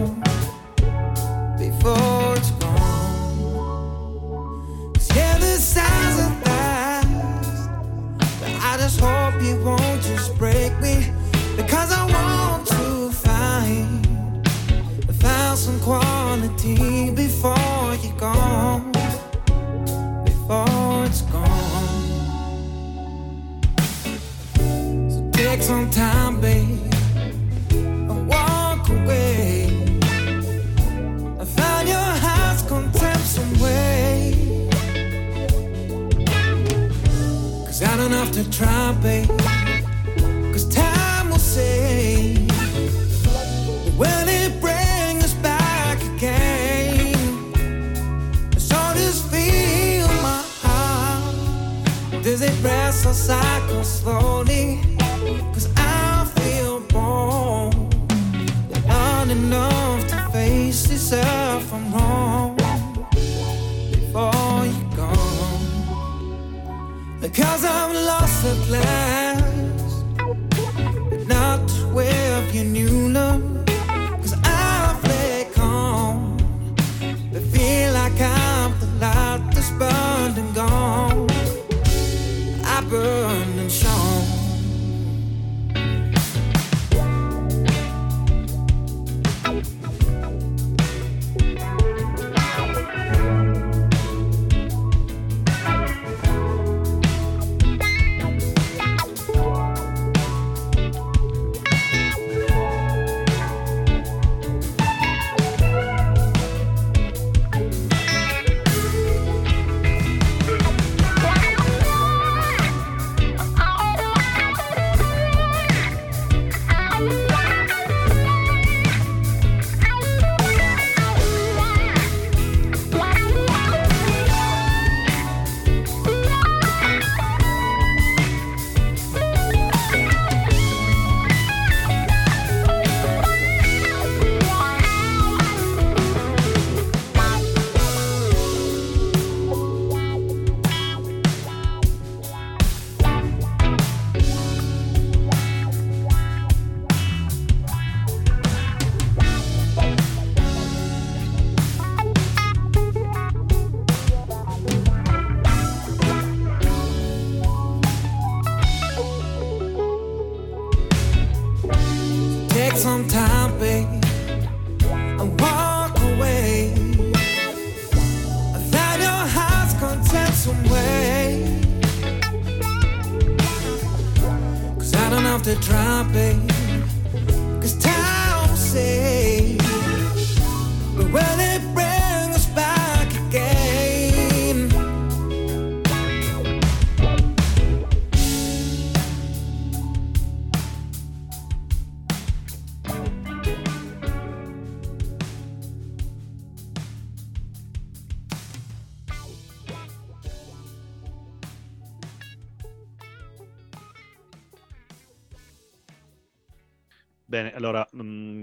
[40.53, 42.35] Cause time will say,
[44.27, 47.15] it brings us back again.
[48.59, 52.23] So just feel my heart.
[52.23, 52.61] Does it
[53.07, 54.40] or cycle slowly?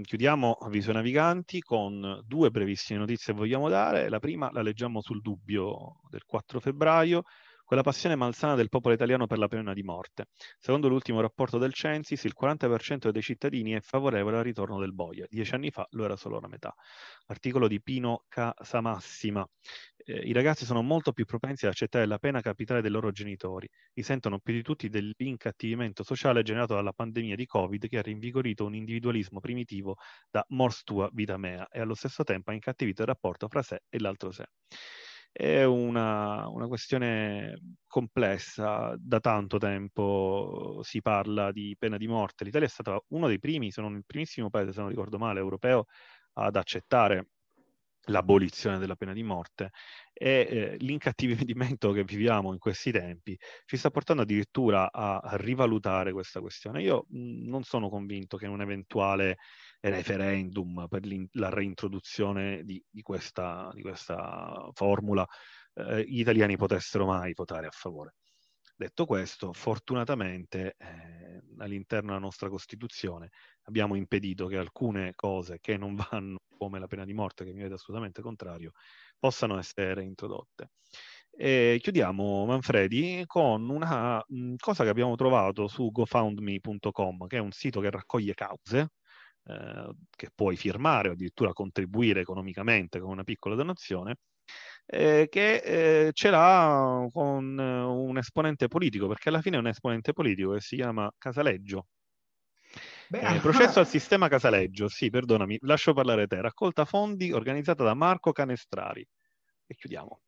[0.09, 4.09] Chiudiamo Avviso Naviganti con due brevissime notizie che vogliamo dare.
[4.09, 7.21] La prima la leggiamo sul dubbio del 4 febbraio,
[7.63, 10.29] quella passione malsana del popolo italiano per la pena di morte.
[10.57, 15.27] Secondo l'ultimo rapporto del Censis, il 40% dei cittadini è favorevole al ritorno del boia.
[15.29, 16.73] Dieci anni fa lo era solo la metà.
[17.27, 19.47] Articolo di Pino Casamassima.
[20.09, 23.69] Eh, I ragazzi sono molto più propensi ad accettare la pena capitale dei loro genitori.
[23.93, 28.73] Risentono più di tutti dell'incattivimento sociale generato dalla pandemia di Covid che ha rinvigorito un
[28.75, 29.97] individualismo primitivo
[30.29, 33.81] da mors tua vita mea e allo stesso tempo ha incattivito il rapporto fra sé
[33.87, 34.45] e l'altro sé.
[35.31, 42.43] È una, una questione complessa, da tanto tempo si parla di pena di morte.
[42.43, 45.39] L'Italia è stata uno dei primi, se non il primissimo paese, se non ricordo male,
[45.39, 45.85] europeo
[46.33, 47.27] ad accettare
[48.05, 49.71] l'abolizione della pena di morte
[50.13, 56.39] e eh, l'incattivimento che viviamo in questi tempi ci sta portando addirittura a, rivalutare questa
[56.39, 56.81] questione.
[56.81, 59.37] Io mh, non sono convinto che un eventuale
[59.81, 61.01] referendum per
[61.33, 65.25] la reintroduzione di, di, questa, di questa, formula
[65.75, 68.15] eh, gli italiani potessero mai votare a favore.
[68.79, 73.27] Detto questo, fortunatamente eh, all'interno della nostra Costituzione
[73.63, 77.59] abbiamo impedito che alcune cose che non vanno, come la pena di morte, che mi
[77.61, 78.71] vede assolutamente contrario,
[79.19, 80.69] possano essere reintrodotte.
[81.29, 87.51] E chiudiamo, Manfredi, con una mh, cosa che abbiamo trovato su gofoundme.com, che è un
[87.51, 88.91] sito che raccoglie cause,
[89.43, 94.15] eh, che puoi firmare o addirittura contribuire economicamente con una piccola donazione,
[94.91, 95.55] eh, che
[96.07, 100.61] eh, ce l'ha con un esponente politico, perché alla fine è un esponente politico che
[100.61, 101.87] si chiama Casaleggio.
[103.07, 106.41] Beh, eh, processo al sistema Casaleggio, sì, perdonami, lascio parlare te.
[106.41, 109.07] Raccolta fondi organizzata da Marco Canestrari.
[109.67, 110.21] E chiudiamo.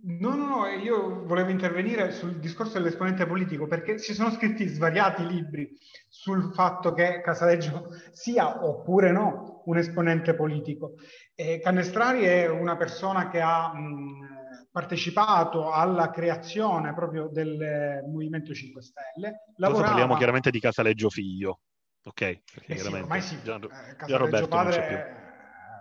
[0.00, 5.26] No, no, no, io volevo intervenire sul discorso dell'esponente politico perché si sono scritti svariati
[5.26, 5.76] libri
[6.08, 10.94] sul fatto che Casaleggio sia oppure no un esponente politico.
[11.34, 18.82] E Canestrari è una persona che ha mh, partecipato alla creazione proprio del Movimento 5
[18.82, 19.44] Stelle.
[19.56, 19.88] Lavorava...
[19.88, 21.60] parliamo chiaramente di Casaleggio figlio,
[22.04, 22.14] ok?
[22.14, 25.27] Perché eh sì, ormai sì, Gian, eh, Casaleggio padre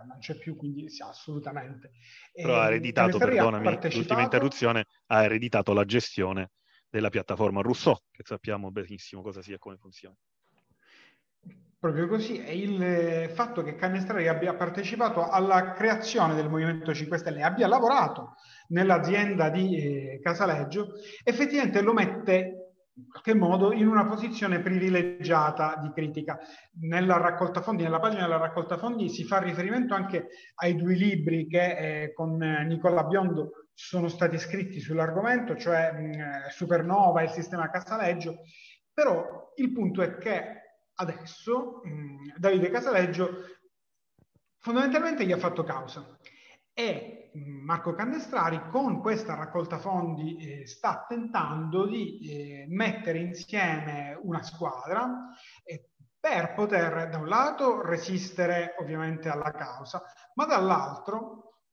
[0.08, 1.92] non c'è più, quindi sì, assolutamente.
[2.34, 3.98] Però e, ha ereditato, perdonami, partecipato...
[3.98, 6.52] l'ultima interruzione, ha ereditato la gestione
[6.90, 10.16] della piattaforma Rousseau, che sappiamo benissimo cosa sia e come funziona.
[11.80, 17.44] Proprio così, e il fatto che Canestrari abbia partecipato alla creazione del Movimento 5 Stelle,
[17.44, 18.34] abbia lavorato
[18.70, 20.94] nell'azienda di eh, Casaleggio,
[21.24, 22.57] effettivamente lo mette
[22.98, 26.40] in qualche modo in una posizione privilegiata di critica.
[26.82, 31.48] Nella raccolta fondi, nella pagina della raccolta fondi si fa riferimento anche ai due libri
[31.48, 37.70] che eh, con Nicola Biondo sono stati scritti sull'argomento, cioè mh, Supernova e il sistema
[37.70, 38.40] Casaleggio,
[38.92, 40.62] però il punto è che
[40.96, 43.30] adesso mh, Davide Casaleggio
[44.58, 46.18] fondamentalmente gli ha fatto causa
[46.80, 54.44] e Marco Candestrari con questa raccolta fondi eh, sta tentando di eh, mettere insieme una
[54.44, 55.28] squadra
[55.64, 60.04] eh, per poter da un lato resistere ovviamente alla causa,
[60.36, 61.64] ma dall'altro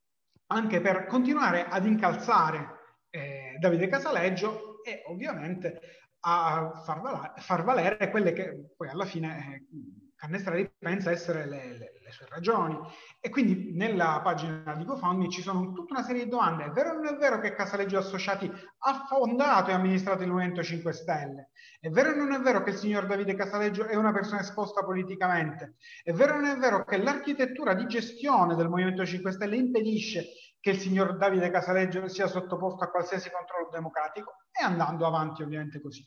[0.47, 2.69] anche per continuare ad incalzare
[3.11, 5.81] eh, Davide Casaleggio e ovviamente
[6.21, 11.77] a far, val- far valere quelle che poi alla fine eh, Cannestrari pensa essere le,
[11.77, 12.79] le, le, sue ragioni.
[13.21, 16.67] E quindi nella pagina di GoFundMe ci sono tutta una serie di domande.
[16.67, 20.63] È vero o non è vero che Casaleggio Associati ha fondato e amministrato il Movimento
[20.63, 21.51] 5 Stelle?
[21.81, 24.83] È vero o non è vero che il signor Davide Casaleggio è una persona esposta
[24.85, 25.77] politicamente?
[26.03, 30.27] È vero o non è vero che l'architettura di gestione del Movimento 5 Stelle impedisce
[30.61, 34.47] che il signor Davide Casaleggio sia sottoposto a qualsiasi controllo democratico?
[34.51, 36.03] E andando avanti ovviamente così.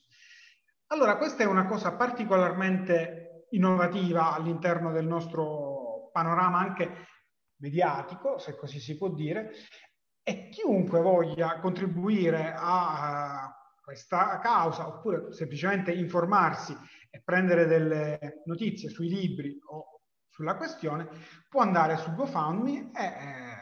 [0.87, 7.07] Allora, questa è una cosa particolarmente innovativa all'interno del nostro panorama anche
[7.57, 9.51] mediatico, se così si può dire,
[10.23, 16.75] e chiunque voglia contribuire a questa causa oppure semplicemente informarsi
[17.09, 21.07] e prendere delle notizie sui libri o sulla questione,
[21.49, 23.57] può andare su GoFundMe e eh,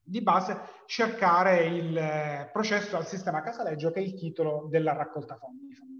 [0.00, 5.36] di base cercare il eh, processo al sistema Casaleggio, che è il titolo della raccolta
[5.36, 5.91] fondi.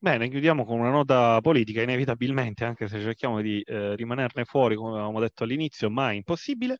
[0.00, 4.90] Bene, chiudiamo con una nota politica, inevitabilmente, anche se cerchiamo di eh, rimanerne fuori, come
[4.90, 6.78] avevamo detto all'inizio, ma è impossibile.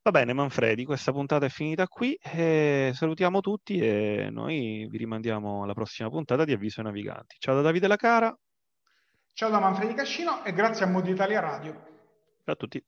[0.00, 2.18] Va bene, Manfredi, questa puntata è finita qui.
[2.22, 7.36] salutiamo tutti e noi vi rimandiamo alla prossima puntata di Avviso ai Naviganti.
[7.38, 8.34] Ciao da Davide La Cara.
[9.34, 11.72] Ciao da Manfredi Cascino e grazie a Modo Italia Radio.
[12.44, 12.82] Ciao a tutti.